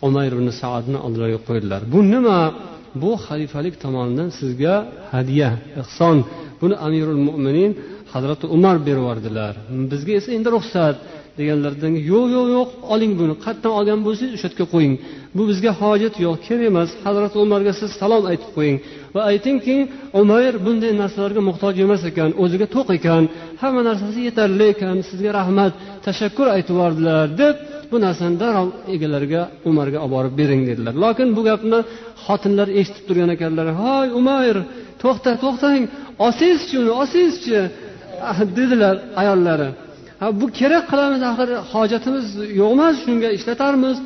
Umayr 0.07 0.33
ibn 0.37 0.49
saadni 0.63 0.99
oldilariga 1.07 1.41
qo'ydilar. 1.49 1.81
Bu 1.93 2.01
nima? 2.15 2.39
Bu 3.03 3.11
xalifalik 3.27 3.75
tomonidan 3.85 4.29
sizga 4.39 4.75
hadya 5.15 5.49
ehson. 5.81 6.17
Buni 6.61 6.75
amirul 6.87 7.21
mo'minin 7.29 7.71
hazrati 8.15 8.47
umar 8.57 8.77
berib 8.87 9.03
yubordilar. 9.05 9.55
Bizga 9.93 10.13
esa 10.21 10.31
endi 10.37 10.49
ruxsat. 10.57 10.97
Deganlaridan 11.39 11.95
yo'q 12.11 12.27
yo'q 12.37 12.47
yo'q 12.57 12.69
oling 12.95 13.13
buni 13.21 13.35
qayerdan 13.45 13.73
olgan 13.79 14.01
bo'lsangiz 14.07 14.33
o'sha 14.37 14.49
yerga 14.51 14.67
qo'ying. 14.75 14.95
Bu 15.37 15.43
bizga 15.51 15.73
hojat 15.81 16.15
yo'q 16.25 16.37
kerak 16.47 16.65
emas. 16.71 16.91
Hazrati 17.07 17.37
umarga 17.45 17.73
siz 17.81 17.91
salom 18.01 18.25
aytib 18.31 18.51
qo'ying. 18.57 18.79
Va 19.15 19.21
aytingki 19.31 19.77
umayr 20.21 20.55
bunday 20.67 20.93
narsalarga 21.03 21.41
muhtoj 21.49 21.75
emas 21.87 22.03
ekan 22.11 22.31
o'ziga 22.43 22.67
to'q 22.77 22.89
ekan. 22.99 23.23
Hamma 23.63 23.81
narsasi 23.89 24.21
yetarli 24.29 24.67
ekan 24.75 24.97
sizga 25.09 25.31
rahmat 25.41 25.73
tashakkur 26.07 26.47
aytib 26.57 26.75
yubordilar 26.77 27.27
deb 27.43 27.57
bu 27.91 27.97
narsani 28.07 28.37
darrov 28.43 28.69
egalariga 28.95 29.43
umarga 29.71 29.99
olib 30.05 30.13
borib 30.15 30.35
bering 30.41 30.63
dedilar. 30.71 30.95
Lokin 31.05 31.29
bu 31.37 31.43
gapni 31.51 31.79
xotinlar 32.25 32.69
eshitib 32.81 33.05
turgan 33.09 33.31
ekanlar. 33.37 33.67
Hoy 33.83 34.07
umayr 34.21 34.57
to'xta 35.03 35.31
to'xtang 35.45 35.83
olsangizchi 36.25 36.75
uni 36.83 36.93
olsangizchi 37.01 37.59
ah, 38.31 38.39
dedilar 38.59 38.95
ayollari. 39.23 39.69
Ha 40.25 40.29
bu 40.41 40.47
kerak 40.59 40.85
qilamiz 40.93 41.23
axir 41.31 41.49
hojatimiz 41.73 42.27
yo'q 42.61 42.71
emas 42.77 42.95
shunga 43.05 43.29
ishlatarmiz. 43.39 43.97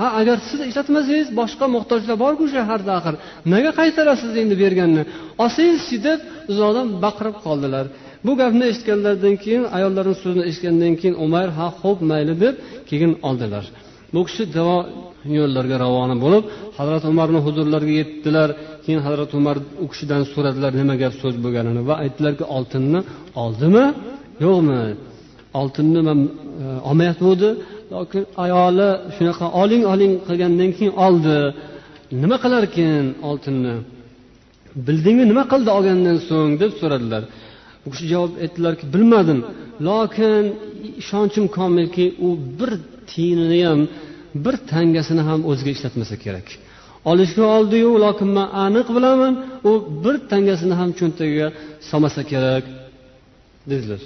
Ha 0.00 0.06
agar 0.20 0.38
siz 0.48 0.60
ishlatmasangiz 0.70 1.28
boshqa 1.40 1.66
muhtojlar 1.76 2.16
borku 2.24 2.44
shaharda 2.54 2.92
axir. 2.98 3.14
Nega 3.52 3.70
qaytarasiz 3.80 4.32
endi 4.42 4.54
berganni? 4.62 5.02
Olsangizchi 5.44 5.96
deb 6.06 6.18
uzoqdan 6.52 6.86
baqirib 7.04 7.36
qoldilar. 7.46 7.84
Bu 8.26 8.32
gapni 8.40 8.64
eshitganlaridan 8.72 9.34
keyin 9.44 9.64
ayollarni 9.76 10.14
so'zini 10.22 10.44
eshitgandan 10.50 10.94
keyin 11.00 11.16
umar 11.26 11.48
ha 11.58 11.66
xo'p 11.80 11.98
mayli 12.10 12.34
deb 12.44 12.54
keyin 12.88 13.12
oldilar. 13.28 13.64
Bu 14.14 14.20
kishi 14.28 14.44
davo 14.56 14.76
yo'llarga 15.38 15.76
ravona 15.84 16.16
bo'lib 16.24 16.44
hazrati 16.78 17.06
umarni 17.14 17.38
huzurlariga 17.46 17.94
yetdilar. 18.00 18.48
Keyin 18.84 19.00
hazrati 19.06 19.32
umar 19.40 19.56
u 19.84 19.86
kishidan 19.92 20.22
so'radilar 20.32 20.72
nima 20.80 20.94
gap 21.02 21.14
so'z 21.22 21.34
bo'lganini 21.44 21.82
va 21.88 21.94
aytdilarki 22.04 22.44
oltinni 22.56 23.00
oldimi 23.44 23.84
yo'qmi? 24.44 24.80
Oltinni 25.60 26.00
man 26.08 26.20
e, 26.26 26.30
olmayotgandi 26.88 27.48
lokin 27.94 28.22
ayoli 28.44 28.88
shunaqa 29.16 29.46
oling 29.62 29.82
oling 29.92 30.12
qilgandan 30.28 30.70
keyin 30.76 30.94
oldi. 31.06 31.36
Nima 32.22 32.36
qilarkan 32.44 33.04
oltinni? 33.28 33.74
Bildingmi 34.86 35.24
nima 35.30 35.44
qildi 35.52 35.70
olgandan 35.78 36.18
so'ng 36.28 36.52
deb 36.62 36.72
so'radilar. 36.80 37.22
U 37.86 37.88
kishi 37.92 38.06
javob 38.12 38.32
aytdilarki 38.44 38.84
bilmadim. 38.94 39.38
Lokin 39.88 40.44
ishonchim 41.02 41.44
komilki 41.56 42.06
u 42.26 42.28
bir 42.58 42.72
tiyinini 43.10 43.60
ham 43.68 43.80
bir 44.44 44.54
tangasini 44.72 45.22
ham 45.28 45.40
o'ziga 45.50 45.70
ishlatmasa 45.76 46.16
kerak. 46.24 46.46
Olishga 47.10 47.44
oldiyu 47.56 47.90
lokin 48.04 48.28
man 48.36 48.48
aniq 48.64 48.88
bilaman 48.96 49.34
u 49.70 49.72
bir 50.04 50.16
tangasini 50.30 50.74
ham 50.80 50.90
cho'ntagiga 50.98 51.48
solmasa 51.88 52.22
kerak 52.32 52.64
dedilar. 53.70 54.00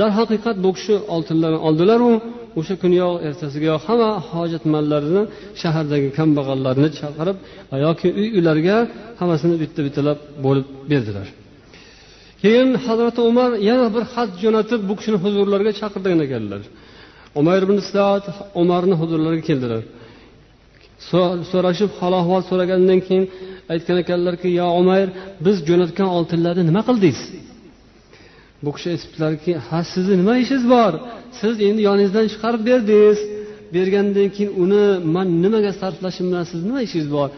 Darhaqiqat 0.00 0.56
bu 0.64 0.70
kishi 0.76 0.94
oltinlarni 1.14 1.58
oldilaru 1.68 2.10
o'sha 2.58 2.74
kuniyoq 2.82 3.14
ertasigayoq 3.28 3.82
hamma 3.88 4.10
hojatmandlarni 4.30 5.22
shahardagi 5.62 6.08
kambag'allarni 6.18 6.88
chaqirib 7.00 7.36
yoki 7.86 8.08
uy 8.20 8.28
uylarga 8.36 8.76
hammasini 9.20 9.56
bitta 9.62 9.80
bittalab 9.86 10.18
bo'lib 10.44 10.66
berdilar. 10.90 11.26
Keyin 12.42 12.68
hazrati 12.86 13.20
umar 13.30 13.50
yana 13.70 13.86
bir 13.94 14.04
xat 14.14 14.30
jo'natib 14.42 14.80
bu 14.88 14.94
kishini 14.98 15.18
huzurlariga 15.24 15.72
chaqirgan 15.80 16.20
ekanlar. 16.26 16.62
Umar 17.40 17.58
ibn 17.66 17.78
saat 17.92 18.24
umarni 18.62 18.94
huzurlariga 19.00 19.44
keldilar. 19.50 19.82
So'rashib 21.52 21.90
hol 21.98 22.14
ahvol 22.20 22.42
so'ragandan 22.50 23.00
keyin 23.06 23.24
aytgan 23.72 23.96
ekanlarki 24.04 24.48
yo 24.60 24.66
umayr 24.80 25.08
biz 25.46 25.56
jo'natgan 25.68 26.08
oltinlarni 26.18 26.62
nima 26.70 26.82
qildingiz? 26.88 27.20
Bu 28.64 28.70
kishi 28.74 28.88
aytibdilarki 28.94 29.52
ha 29.66 29.78
sizni 29.92 30.14
nima 30.20 30.34
ishingiz 30.42 30.66
bor? 30.74 30.92
Siz 31.40 31.54
endi 31.68 31.80
yoningizdan 31.88 32.26
chiqarib 32.32 32.62
berdingiz. 32.70 33.18
Bergandan 33.74 34.28
keyin 34.36 34.52
uni 34.62 34.84
man 35.14 35.26
nimaga 35.44 35.72
sarflashim 35.80 36.26
bilan 36.30 36.44
sizni 36.50 36.66
nima 36.70 36.80
ishingiz 36.86 37.08
bor? 37.16 37.28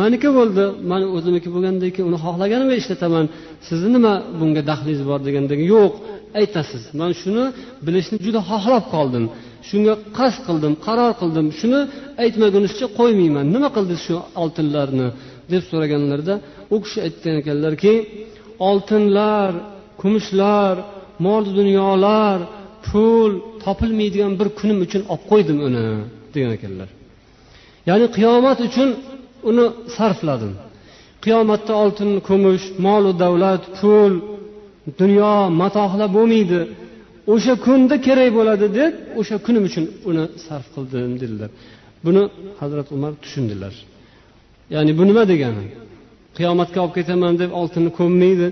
Maniki 0.00 0.30
bo'ldi. 0.38 0.64
Mani 0.90 1.06
o'zimniki 1.16 1.48
bo'lgandan 1.54 1.90
keyin 1.94 2.06
uni 2.10 2.18
xohlaganimga 2.24 2.76
ishlataman. 2.82 3.24
Sizni 3.68 3.90
nima 3.96 4.12
bunga 4.38 4.62
daxlingiz 4.70 5.02
bor 5.10 5.18
degandagi 5.26 5.64
yo'q. 5.74 5.92
Aytasiz 6.40 6.82
man 7.00 7.10
shuni 7.20 7.44
bilishni 7.86 8.16
juda 8.26 8.40
xohlab 8.50 8.84
qoldim. 8.94 9.24
Shunga 9.68 9.94
qasd 10.18 10.40
qildim 10.48 10.72
qaror 10.86 11.12
qildim. 11.20 11.46
Shuni 11.60 11.80
aytmagunizcha 12.24 12.86
qo'ymayman. 12.98 13.44
Nima 13.54 13.68
qildingiz 13.76 14.02
shu 14.08 14.16
oltinlarni? 14.42 15.08
deb 15.52 15.62
so'raganlarida 15.70 16.34
u 16.74 16.76
kishi 16.84 16.98
aytgan 17.06 17.34
ekanlarki 17.42 17.92
oltinlar 18.68 19.50
kumushlar 20.06 20.74
mol 21.26 21.44
dunyolar 21.58 22.38
pul 22.86 23.30
topilmaydigan 23.64 24.32
bir 24.40 24.48
kunim 24.58 24.78
uchun 24.86 25.02
olib 25.12 25.24
qo'ydim 25.30 25.58
uni 25.66 25.84
degan 26.34 26.50
ekanlar. 26.58 26.88
Ya'ni 27.88 28.06
qiyomat 28.16 28.58
uchun 28.68 28.88
uni 29.50 29.66
sarfladim. 29.96 30.52
Qiyomatda 31.24 31.72
oltin 31.82 32.10
kumush 32.28 32.64
molu 32.86 33.10
davlat 33.22 33.62
pul 33.78 34.12
dunyo 35.00 35.34
matohlar 35.60 36.08
bo'lmaydi. 36.16 36.60
O'sha 37.32 37.54
kunda 37.66 37.96
kerak 38.06 38.30
bo'ladi 38.38 38.66
deb 38.78 38.92
o'sha 39.20 39.36
kunim 39.46 39.62
uchun 39.68 39.84
uni 40.10 40.24
sarf 40.46 40.66
qildim 40.74 41.12
dedilar. 41.22 41.50
Buni 42.04 42.22
hazrat 42.60 42.88
umar 42.96 43.12
tushundilar. 43.22 43.74
Ya'ni 44.74 44.92
bu 44.98 45.02
nima 45.10 45.24
degani? 45.32 45.64
Qiyomatga 46.36 46.78
olib 46.84 46.94
ketaman 46.98 47.34
deb 47.42 47.50
oltinni 47.60 47.90
ko'mmaydi. 47.98 48.48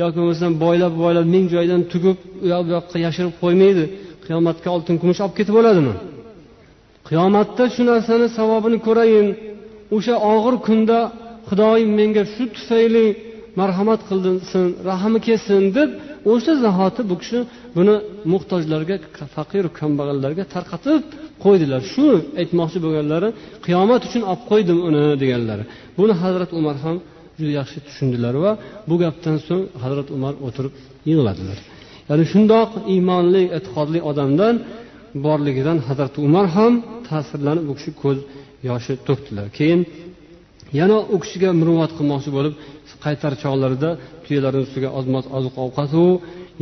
Yoki 0.00 0.16
bo'lmasam 0.20 0.52
boylab 0.64 0.92
boylab 1.02 1.26
ming 1.34 1.46
joydan 1.54 1.80
tugib 1.92 2.16
u 2.44 2.46
yoq 2.52 2.62
bu 2.66 2.70
yoqqa 2.76 2.96
yashirib 3.06 3.34
qo'ymaydi. 3.42 3.84
Qiyomatga 4.26 4.68
oltin 4.74 4.96
kumush 5.00 5.20
olib 5.24 5.34
ketib 5.38 5.54
bo'ladimi 5.58 5.94
qiyomatda 7.08 7.64
shu 7.74 7.82
narsani 7.90 8.26
savobini 8.38 8.78
ko'rayin 8.86 9.26
o'sha 9.96 10.14
og'ir 10.32 10.54
kunda 10.66 10.98
xudoyim 11.48 11.90
menga 11.98 12.22
shu 12.34 12.44
tufayli 12.56 13.06
marhamat 13.60 14.00
qilsin 14.08 14.66
rahmi 14.90 15.18
kelsin 15.26 15.62
deb 15.76 15.90
o'sha 16.32 16.52
zahoti 16.64 17.02
bu 17.10 17.14
kishi 17.22 17.38
buni 17.76 17.94
muhtojlarga 18.32 18.96
faqiru 19.36 19.68
kambag'allarga 19.80 20.44
tarqatib 20.54 21.02
qo'ydilar. 21.44 21.80
Shu 21.92 22.06
aytmoqchi 22.40 22.78
bo'lganlari 22.84 23.28
qiyomat 23.66 24.02
uchun 24.08 24.22
olib 24.30 24.42
qo'ydim 24.50 24.78
uni 24.88 25.02
deganlari. 25.22 25.64
Buni 25.98 26.14
hazrat 26.22 26.50
umar 26.60 26.76
ham 26.84 26.96
juda 27.38 27.52
yaxshi 27.60 27.78
tushundilar 27.86 28.34
va 28.44 28.52
bu 28.88 28.94
gapdan 29.02 29.36
so'ng 29.48 29.64
hazrat 29.82 30.08
umar 30.16 30.34
o'tirib 30.46 30.72
yig'ladilar. 31.10 31.58
Ya'ni 32.08 32.24
shundoq 32.32 32.70
iymonli 32.94 33.42
e'tiqodli 33.56 34.00
odamdan 34.10 34.54
borligidan 35.26 35.78
hazrati 35.88 36.18
umar 36.28 36.46
ham 36.56 36.72
ta'sirlanib 37.08 37.64
u 37.70 37.74
kishi 37.78 37.92
ko'z 38.02 38.18
yoshi 38.68 38.94
to'kdilar. 39.08 39.46
Keyin 39.58 39.80
yana 40.80 40.96
u 41.14 41.16
kishiga 41.22 41.50
muruvvat 41.60 41.92
qilmoqchi 41.98 42.30
bo'lib 42.36 42.54
qaytar 43.04 43.32
chog'larida 43.42 43.90
tuyalarni 44.24 44.62
ustiga 44.66 44.88
ozmoz 44.98 45.24
oziq 45.36 45.54
ovqatu 45.64 46.04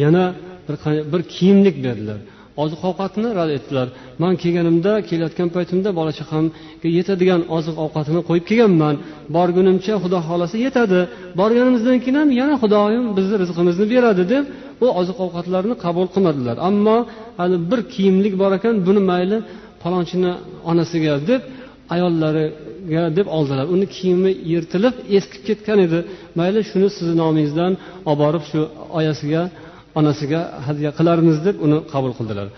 yana 0.04 0.24
bir, 0.66 0.76
bir 1.12 1.22
kiyimlik 1.34 1.76
berdilar. 1.86 2.18
Oziq 2.62 2.80
ovqatni 2.88 3.28
rad 3.38 3.50
etdilar. 3.58 3.88
Man 4.22 4.34
kelganimda 4.42 4.92
kelayotgan 5.08 5.48
paytimda 5.56 5.90
bola 5.98 6.12
chaqamga 6.18 6.88
yetadigan 6.98 7.40
oziq 7.56 7.76
ovqatini 7.84 8.20
qo'yib 8.28 8.44
kelganman. 8.50 8.94
Borgunimcha 9.36 9.94
xudo 10.02 10.18
xohlasa 10.28 10.56
yetadi. 10.66 11.00
Borganimizdan 11.40 11.98
keyin 12.04 12.16
ham 12.20 12.28
yana 12.40 12.54
xudoyim 12.62 13.04
bizni 13.18 13.36
rizqimizni 13.42 13.86
beradi 13.92 14.24
deb 14.32 14.44
u 14.84 14.86
oziq 15.00 15.16
ovqatlarni 15.24 15.74
qabul 15.84 16.06
qilmadilar. 16.14 16.56
Ammo 16.68 16.96
hali 17.40 17.56
bir 17.70 17.80
kiyimlik 17.94 18.34
bor 18.42 18.52
ekan 18.58 18.74
buni 18.86 19.00
mayli 19.10 19.38
palonchini 19.82 20.32
onasiga 20.70 21.14
deb 21.30 21.42
ayollariga 21.94 23.02
deb 23.18 23.26
oldilar. 23.36 23.66
Uni 23.74 23.86
kiyimi 23.96 24.32
yirtilib 24.52 24.94
eskib 25.18 25.42
ketgan 25.48 25.78
edi. 25.86 25.98
Mayli 26.38 26.60
shuni 26.70 26.88
sizni 26.96 27.14
nomingizdan 27.22 27.72
olib 28.10 28.20
borib 28.22 28.44
shu 28.50 28.60
oyasiga 28.98 29.42
onasiga 29.98 30.40
hadya 30.66 30.90
qilarmiz 30.98 31.38
deb 31.46 31.56
uni 31.66 31.78
qabul 31.92 32.12
qildilar. 32.18 32.48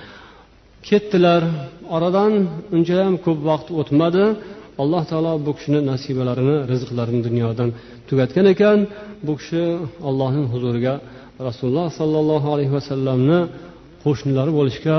Ketdilar. 0.88 1.42
Oradan 1.96 2.32
unchayam 2.76 3.14
ko'p 3.24 3.38
vaqt 3.50 3.68
o'tmadi. 3.80 4.24
Alloh 4.82 5.02
taolo 5.10 5.32
bu 5.46 5.52
kishini 5.56 5.80
nasibalarini 5.90 6.56
rizqlarini 6.72 7.20
dunyodan 7.28 7.68
tugatgan 8.08 8.46
ekan. 8.54 8.78
Bu 9.26 9.32
kishi 9.40 9.62
allohning 10.08 10.46
huzuriga 10.52 10.94
rasululloh 11.48 11.88
sollallohu 12.00 12.48
alayhi 12.54 12.72
vasallamni 12.78 13.38
qo'shnilari 14.04 14.52
bo'lishga 14.58 14.96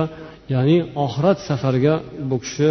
ya'ni 0.54 0.78
oxirat 1.06 1.38
safarga 1.50 1.96
bu 2.30 2.38
kishi 2.44 2.70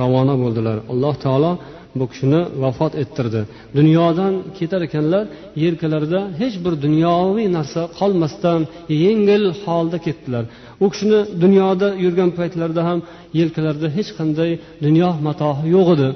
ravona 0.00 0.34
bo'ldilar. 0.42 0.76
Alloh 0.92 1.14
taolo 1.24 1.52
bu 1.98 2.04
kishini 2.10 2.40
vafot 2.62 2.92
ettirdi. 3.02 3.40
Dunyodan 3.78 4.34
ketar 4.58 4.80
ekanlar 4.88 5.24
yelkalarida 5.64 6.20
hech 6.40 6.56
bir 6.64 6.74
dunyoviy 6.84 7.46
narsa 7.56 7.82
qolmasdan 7.98 8.60
yengil 9.04 9.44
holda 9.64 9.98
ketdilar. 10.06 10.44
U 10.84 10.86
kishini 10.92 11.20
dunyoda 11.42 11.88
yurgan 12.04 12.30
paytlarida 12.38 12.82
ham 12.88 12.98
yelkalarida 13.38 13.88
hech 13.96 14.10
qanday 14.18 14.50
dunyo 14.86 15.10
matohi 15.26 15.64
yo'q 15.76 15.88
edi. 15.96 16.08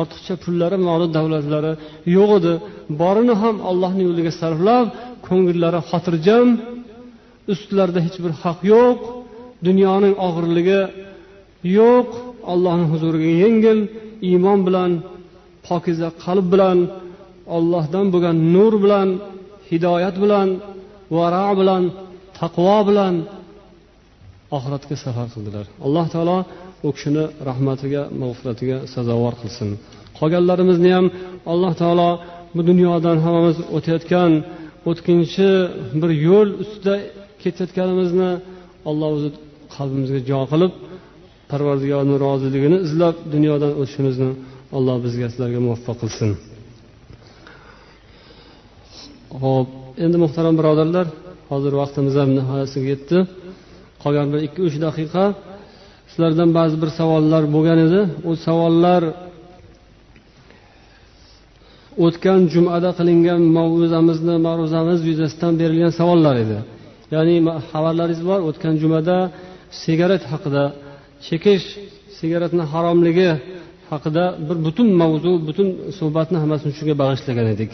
Ortiqcha 0.00 0.34
pullari 0.44 0.78
moli 0.88 1.06
davlatlari 1.16 1.72
yo'q 2.16 2.30
edi. 2.38 2.52
Borini 3.00 3.34
ham 3.42 3.56
allohni 3.70 4.02
yo'liga 4.08 4.32
sarflab 4.40 4.86
ko'ngillari 5.26 5.80
xotirjam 5.90 6.48
ustlarida 7.52 8.00
hech 8.06 8.16
bir 8.24 8.32
haq 8.42 8.58
yo'q 8.72 8.98
dunyoning 9.66 10.14
og'irligi 10.26 10.80
yo'q 11.78 12.08
allohni 12.52 12.86
huzuriga 12.92 13.30
yengil 13.44 13.78
iymon 14.30 14.58
bilan 14.66 14.90
pokiza 15.68 16.08
qalb 16.24 16.46
bilan 16.54 16.78
ollohdan 17.56 18.06
bo'lgan 18.14 18.36
nur 18.54 18.72
bilan 18.84 19.08
hidoyat 19.70 20.16
bilan 20.24 20.48
varo 21.16 21.48
bilan 21.60 21.82
taqvo 22.38 22.78
bilan 22.88 23.14
oxiratga 24.56 24.96
safar 25.04 25.26
qildilar. 25.34 25.66
Alloh 25.86 26.06
taolo 26.14 26.38
u 26.86 26.88
kishini 26.96 27.24
rahmatiga 27.48 28.02
mag'firatiga 28.20 28.76
sazovor 28.94 29.34
qilsin. 29.42 29.68
Qolganlarimizni 30.18 30.90
ham 30.96 31.06
alloh 31.52 31.72
taolo 31.82 32.10
bu 32.56 32.62
dunyodan 32.70 33.16
hammamiz 33.24 33.58
o'tayotgan 33.76 34.32
o'tkinchi 34.90 35.48
bir 36.00 36.10
yo'l 36.28 36.48
ustida 36.62 36.94
ketayotganimizni 37.42 38.30
olloh 38.90 39.08
o'zi 39.16 39.28
qalbimizga 39.76 40.20
jo 40.30 40.40
qilib 40.52 40.72
parvardigorni 41.50 42.14
roziligini 42.24 42.78
izlab 42.86 43.16
dunyodan 43.34 43.72
o'tishimizni 43.80 44.30
alloh 44.76 44.96
bizga 45.04 45.26
sizlarga 45.32 45.60
muvaffaq 45.66 45.96
qilsin. 46.02 46.30
Ho'p 49.42 49.68
endi 50.04 50.16
muhtaram 50.24 50.54
birodarlar 50.60 51.06
hozir 51.50 51.72
vaqtimiz 51.80 52.14
ham 52.20 52.30
nihoyasiga 52.38 52.88
yetdi. 52.94 53.18
Qolgan 54.02 54.26
bir 54.32 54.40
ikki 54.46 54.60
uch 54.68 54.76
daqiqa. 54.86 55.24
Sizlardan 56.10 56.50
ba'zi 56.58 56.76
bir 56.82 56.90
savollar 56.98 57.42
bo'lgan 57.54 57.78
edi. 57.86 58.00
U 58.30 58.32
savollar 58.46 59.02
o'tgan 62.06 62.40
jumada 62.54 62.90
qilingan 62.98 63.42
mavzamizni 63.56 64.36
ma'ruzamiz 64.46 65.00
yuzasidan 65.10 65.52
berilgan 65.60 65.92
savollar 66.00 66.34
edi. 66.44 66.58
Ya'ni 67.14 67.36
xabarlaringiz 67.70 68.22
bor 68.30 68.40
o'tgan 68.48 68.74
jumada 68.82 69.16
sigaret 69.82 70.22
haqida 70.32 70.64
chekish 71.26 71.66
sigaretni 72.18 72.64
haromligi 72.72 73.30
haqida 73.92 74.24
bir 74.48 74.56
butun 74.66 74.88
mavzu 75.02 75.32
butun 75.48 75.68
suhbatni 75.98 76.36
hammasini 76.42 76.72
shunga 76.78 76.94
bag'ishlagan 77.02 77.46
edik. 77.54 77.72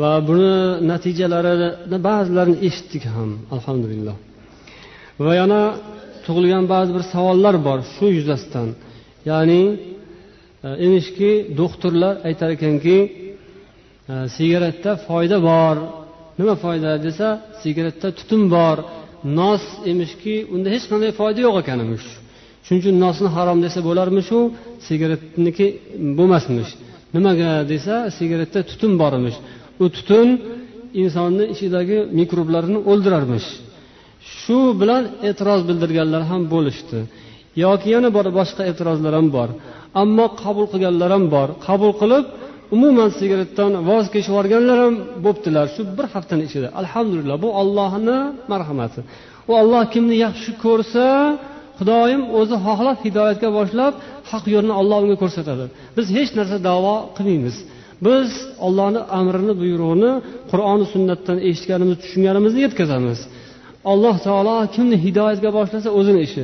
Va 0.00 0.10
buni 0.28 0.52
natijalarini 0.92 1.98
ba'zilarini 2.08 2.58
eshitdik 2.68 3.04
ham 3.14 3.30
alhamdulillah. 3.54 4.16
Va 5.24 5.32
yana 5.40 5.60
tug'ilgan 6.26 6.64
ba'zi 6.74 6.90
bir 6.96 7.04
savollar 7.12 7.54
bor 7.66 7.78
shu 7.94 8.06
yuzasidan. 8.18 8.68
Ya'ni 9.30 9.62
emishki 10.86 11.30
doktorlar 11.60 12.14
aytar 12.28 12.48
ekanki 12.56 12.98
e, 14.12 14.14
sigaretda 14.36 14.90
foyda 15.06 15.38
bor. 15.50 15.76
Nima 16.38 16.54
foyda 16.64 16.90
desa 17.06 17.28
sigaretda 17.62 18.08
tutun 18.18 18.42
bor. 18.56 18.76
Nos 19.38 19.64
emishki 19.90 20.34
unda 20.54 20.68
hech 20.74 20.84
qanday 20.90 21.10
foyda 21.20 21.38
yo'q 21.46 21.56
ekan 21.62 21.78
emish 21.86 22.08
shuning 22.66 22.80
uchun 22.82 22.96
nosni 23.04 23.28
harom 23.36 23.58
desa 23.64 23.78
bo'larmishu 23.88 24.38
sigaretniki 24.86 25.66
bo'lmasmish. 26.18 26.70
Nimaga 27.14 27.50
desa 27.72 27.94
sigaretda 28.18 28.60
tutun 28.70 28.92
bor 29.02 29.12
emish 29.18 29.38
u 29.82 29.86
tutun 29.96 30.28
insonni 31.02 31.44
ichidagi 31.54 31.98
mikroblarni 32.18 32.78
o'ldirarmish. 32.90 33.48
Shu 34.38 34.58
bilan 34.80 35.02
e'tiroz 35.28 35.60
bildirganlar 35.68 36.22
ham 36.30 36.42
bo'lishdi. 36.54 36.98
Yoki 37.64 37.88
yana 37.94 38.08
bor 38.16 38.26
boshqa 38.38 38.62
e'tirozlar 38.70 39.12
ham 39.18 39.28
bor. 39.36 39.48
Ammo 40.02 40.26
qabul 40.42 40.66
qilganlar 40.72 41.10
ham 41.16 41.24
bor. 41.34 41.48
Qabul 41.66 41.92
qilib 42.00 42.24
umuman 42.76 43.10
sigaretdan 43.18 43.72
voz 43.88 44.04
kechib 44.14 44.30
yuborganlar 44.32 44.78
ham 44.84 44.94
bo'ptilar 45.24 45.66
shu 45.74 45.82
bir 45.96 46.06
haftani 46.14 46.42
ichida. 46.48 46.68
Alhamdulillah 46.80 47.36
bu 47.44 47.48
ollohni 47.60 48.18
marhamati. 48.52 49.00
U 49.50 49.52
olloh 49.60 49.82
kimni 49.94 50.16
yaxshi 50.26 50.50
ko'rsa 50.64 51.04
xudoyim 51.78 52.22
o'zi 52.38 52.56
xohlab 52.66 52.96
hidoyatga 53.06 53.48
boshlab 53.58 53.92
haq 54.30 54.44
yo'lni 54.54 54.74
olloh 54.80 54.98
unga 55.04 55.16
ko'rsatadi. 55.22 55.64
Biz 55.96 56.06
hech 56.16 56.30
narsa 56.38 56.56
davo 56.68 56.94
qilmaymiz. 57.16 57.56
Biz 58.06 58.28
ollohni 58.66 59.00
amrini 59.18 59.54
buyrug'ini 59.62 60.12
qur'oni 60.50 60.84
sunnatdan 60.92 61.38
eshitganimiz 61.48 61.96
tushunganimizni 62.02 62.60
yetkazamiz. 62.66 63.18
Alloh 63.92 64.16
taolo 64.26 64.56
kimni 64.74 64.96
hidoyatga 65.06 65.50
boshlasa 65.58 65.88
o'zini 65.98 66.20
ishi. 66.26 66.42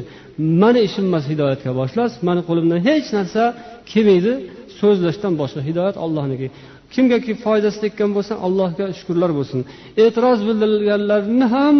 Mani 0.62 0.80
ishim 0.89 1.05
emas 1.11 1.24
hidoyatga 1.33 1.70
boshlash. 1.80 2.14
Mani 2.28 2.43
qo'limdan 2.49 2.78
hech 2.89 3.07
narsa 3.16 3.43
kelmaydi. 3.91 4.33
So'zlashdan 4.80 5.33
boshqa 5.41 5.61
hidoyat 5.68 5.97
ollohniki 6.05 6.49
kimgaki 6.95 7.33
foydasi 7.45 7.78
tekkan 7.85 8.11
bo'lsa 8.16 8.35
allohga 8.47 8.87
shukurlar 8.99 9.30
bo'lsin. 9.39 9.61
E'tiroz 10.05 10.39
bildirganlarni 10.49 11.47
ham 11.55 11.76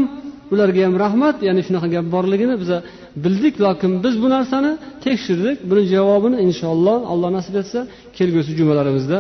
ularga 0.53 0.81
ham 0.87 0.95
rahmat 1.05 1.37
ya'ni 1.49 1.63
shunaqa 1.67 1.89
gap 1.95 2.07
borligini 2.15 2.55
biza 2.63 2.79
bildik 3.25 3.55
lokin 3.65 3.91
biz 4.05 4.15
bu 4.23 4.29
narsani 4.37 4.73
tekshirdik. 5.05 5.57
Buni 5.71 5.83
javobini 5.95 6.37
inshaalloh 6.47 6.99
alloh 7.13 7.31
nasib 7.39 7.55
etsa 7.63 7.81
kelgusi 8.19 8.51
jumalarimizda 8.59 9.19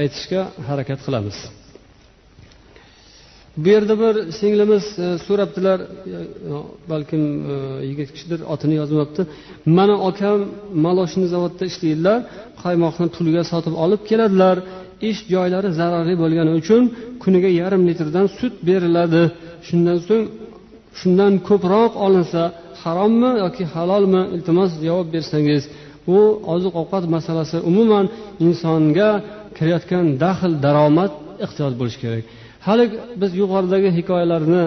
aytishga 0.00 0.40
harakat 0.68 1.00
qilamiz. 1.06 1.38
Bu 3.56 3.68
yerda 3.68 3.94
bir 4.02 4.14
singlimiz 4.38 4.84
e, 4.98 5.18
so'rabdilar 5.26 5.78
e, 5.80 5.86
balkim 6.90 7.22
e, 7.52 7.54
yigit 7.88 8.08
kishidir 8.14 8.40
otini 8.54 8.74
yozmabdi. 8.80 9.22
Mani 9.76 9.96
akam 10.08 10.38
maloshni 10.86 11.26
zavodda 11.34 11.64
ishlaydilar 11.70 12.18
qaymoqni 12.64 13.06
pulga 13.16 13.42
sotib 13.52 13.74
olib 13.84 14.00
keladilar. 14.10 14.56
Ish 15.10 15.20
joylari 15.34 15.70
zararli 15.80 16.14
bo'lgani 16.22 16.52
uchun 16.60 16.82
kuniga 17.22 17.50
yarim 17.60 17.82
litrdan 17.88 18.26
sut 18.38 18.54
beriladi. 18.68 19.22
Shundan 19.66 19.98
so'ng 20.08 20.24
shundan 20.98 21.32
ko'proq 21.48 21.92
olinsa 22.06 22.42
harommi 22.82 23.30
yoki 23.44 23.64
halolmi 23.74 24.22
iltimos 24.34 24.70
javob 24.86 25.08
bersangiz 25.14 25.62
bu 26.06 26.18
oziq 26.54 26.74
ovqat 26.82 27.04
masalasi 27.16 27.56
umuman 27.70 28.06
insonga 28.46 29.10
kirayotgan 29.56 30.04
daxl 30.24 30.52
daromad 30.64 31.12
ehtiyot 31.44 31.74
bo'lishi 31.80 31.98
kerak. 32.04 32.24
Hali 32.66 32.84
biz 33.20 33.30
yuqoridagi 33.40 33.90
hikoyalarni 33.98 34.64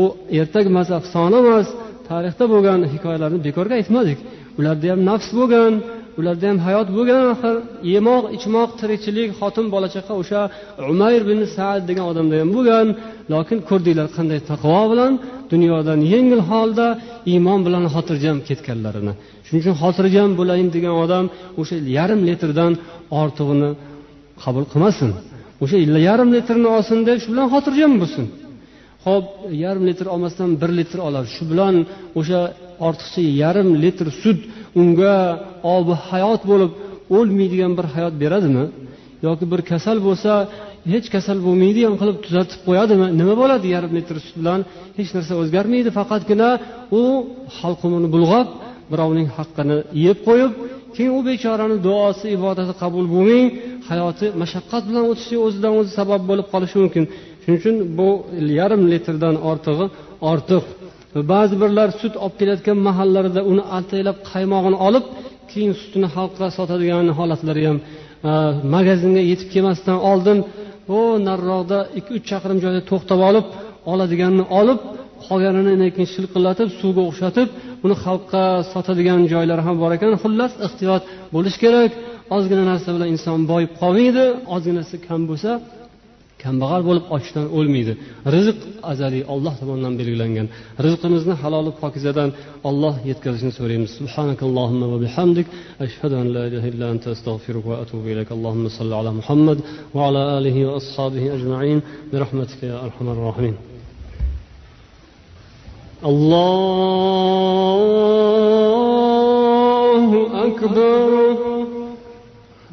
u 0.00 0.02
ertak 0.40 0.66
masal 0.76 0.94
afsona 1.00 1.38
emas 1.44 1.68
tarixda 2.08 2.44
bo'lgan 2.52 2.80
hikoyalarni 2.94 3.38
bekorga 3.46 3.74
aytmadik. 3.80 4.18
Ularda 4.58 4.86
ham 4.92 5.00
nafs 5.10 5.28
bo'lgan 5.38 5.72
ularda 6.18 6.46
ham 6.50 6.58
hayot 6.66 6.88
bo'lgan 6.96 7.22
axir 7.34 7.54
yemoq 7.94 8.24
ichmoq 8.36 8.70
tirikchilik 8.80 9.30
xotin 9.40 9.66
bola 9.74 9.88
chaqa 9.94 10.12
o'sha 10.22 10.40
umayr 10.92 11.20
ibn 11.26 11.40
saad 11.56 11.82
degan 11.90 12.06
odamda 12.12 12.34
ham 12.42 12.50
bo'lgan. 12.56 12.86
Lokin 13.32 13.58
ko'rdinglar 13.68 14.08
qanday 14.16 14.40
taqvo 14.50 14.80
bilan 14.92 15.12
dunyodan 15.52 16.00
yengil 16.12 16.42
holda 16.50 16.86
iymon 17.32 17.60
bilan 17.66 17.84
xotirjam 17.94 18.36
ketganlarini. 18.48 19.12
Shuning 19.46 19.62
uchun 19.64 19.76
xotirjam 19.82 20.30
bo'layin 20.40 20.68
degan 20.76 20.94
odam 21.04 21.24
o'sha 21.60 21.76
yarim 21.96 22.20
litrdan 22.28 22.72
ortig'ini 23.20 23.70
qabul 24.42 24.64
qilmasin. 24.72 25.10
O'sha 25.62 25.76
yarim 26.08 26.28
litrni 26.36 26.68
olsin 26.76 26.98
deb 27.08 27.18
shu 27.22 27.28
bilan 27.32 27.46
xotirjam 27.54 27.92
bo'lsin. 28.02 28.24
Ho'p 29.06 29.26
yarim 29.64 29.84
litr 29.88 30.06
olmasdan 30.14 30.50
bir 30.60 30.70
litr 30.78 30.98
oladi 31.08 31.28
shu 31.36 31.44
bilan 31.50 31.74
o'sha 32.20 32.40
ortiqcha 32.86 33.22
yarim 33.42 33.68
litr 33.84 34.06
sut 34.22 34.40
unga 34.80 35.16
obi 35.76 35.94
hayot 36.08 36.42
bo'lib 36.50 36.70
o'lmaydigan 37.16 37.72
bir 37.78 37.86
hayot 37.94 38.14
beradimi? 38.22 38.64
Yoki 39.26 39.44
bir 39.52 39.60
kasal 39.70 39.98
bo'lsa 40.06 40.32
hech 40.92 41.06
kasal 41.14 41.38
bo'lmaydigan 41.46 41.94
qilib 42.00 42.18
tuzatib 42.24 42.60
qo'yadimi? 42.68 43.06
Nima 43.20 43.34
bo'ladi 43.42 43.66
yarim 43.74 43.92
litr 43.98 44.16
sut 44.26 44.36
bilan 44.40 44.60
hech 44.98 45.10
narsa 45.16 45.32
o'zgarmaydi. 45.42 45.88
Faqatgina 45.98 46.50
u 47.00 47.02
halqumini 47.58 48.08
bulg'ab 48.14 48.48
birovning 48.92 49.28
haqqini 49.36 49.78
yeb 50.06 50.18
qo'yib 50.28 50.52
keyin 50.94 51.12
u 51.18 51.20
bechorani 51.28 51.76
duosi 51.86 52.26
ibodati 52.36 52.72
qabul 52.82 53.06
bo'lmay 53.14 53.44
hayoti 53.90 54.26
mashaqqat 54.42 54.82
bilan 54.88 55.04
o'tishi 55.10 55.36
o'zidan 55.46 55.72
o'zi 55.78 55.90
sabab 56.00 56.22
bo'lib 56.30 56.46
qolishi 56.52 56.76
mumkin. 56.82 57.04
Shuning 57.42 57.58
uchun 57.60 57.76
bu 57.98 58.08
yarim 58.60 58.82
litrdan 58.92 59.36
ortig'i 59.50 59.86
ortiq 60.32 60.64
ba'zi 61.32 61.54
birlar 61.62 61.88
sut 62.00 62.14
olib 62.24 62.34
kelayotgan 62.40 62.78
mahallarida 62.88 63.40
uni 63.52 63.62
ataylab 63.78 64.18
qaymog'ini 64.30 64.78
olib 64.88 65.04
keyin 65.50 65.72
sutini 65.80 66.08
xalqqa 66.16 66.46
sotadigan 66.58 67.06
holatlari 67.18 67.62
ham 67.68 67.78
e, 68.28 68.30
magazinga 68.74 69.22
yetib 69.30 69.48
kelmasdan 69.54 69.98
oldin 70.10 70.38
u 70.96 70.98
nariroqda 71.28 71.78
ikki 71.98 72.10
uch 72.16 72.24
chaqirim 72.30 72.58
joyda 72.64 72.80
to'xtab 72.90 73.20
olib 73.30 73.46
oladiganini 73.92 74.44
olib 74.60 74.78
qolganini 75.26 75.72
keyin 75.94 76.08
shilqillatib 76.14 76.68
suvga 76.80 77.02
o'xshatib 77.10 77.48
uni 77.84 77.96
xalqqa 78.04 78.44
sotadigan 78.72 79.20
joylari 79.32 79.62
ham 79.66 79.76
bor 79.82 79.90
ekan. 79.96 80.12
Xullas 80.22 80.52
ehtiyot 80.66 81.02
bo'lish 81.34 81.56
kerak. 81.64 81.90
Ozgina 82.36 82.64
narsa 82.70 82.88
bilan 82.94 83.08
inson 83.14 83.40
boyib 83.52 83.70
qolmaydi 83.80 84.24
ozginasi 84.54 84.96
kam 85.06 85.20
bo'lsa 85.30 85.50
kambag'al 86.42 86.82
bo'lib 86.88 87.04
ochdan 87.16 87.46
o'lmaydi. 87.58 87.92
Rizq 88.34 88.58
azaliy 88.92 89.22
olloh 89.34 89.54
tomonidan 89.60 89.94
belgilangan. 90.00 90.46
Rizqimizni 90.84 91.34
haloli 91.42 91.70
pokizadan 91.82 92.30
olloh 92.68 92.94
yetkazishini 93.10 93.52
so'raymiz. 93.58 93.90
Subhanakallohumma 94.00 94.86
va 94.92 94.98
bihamdik. 95.04 95.46
Ashhadu 95.86 96.14
an 96.22 96.26
la 96.36 96.42
ilaha 96.48 96.66
illa 96.72 96.86
anta 96.92 97.08
astag'firuka 97.14 97.68
va 97.72 97.76
atubu 97.82 98.06
ilayk. 98.12 98.28
Allohumma 98.36 98.70
salli 98.78 98.94
ala 99.00 99.10
muhammad 99.20 99.58
va 99.96 100.00
ala 100.08 100.22
alihi 100.38 100.60
va 100.68 100.72
ashabihi 100.80 101.28
ajmain. 101.36 101.78
Bi 102.10 102.16
rahmatika 102.24 102.64
ya 102.72 102.76
arhamar 102.86 103.18
rohimin 103.28 103.56
allohu 106.02 107.18
akbar. 110.46 111.10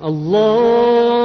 Alloh 0.09 1.24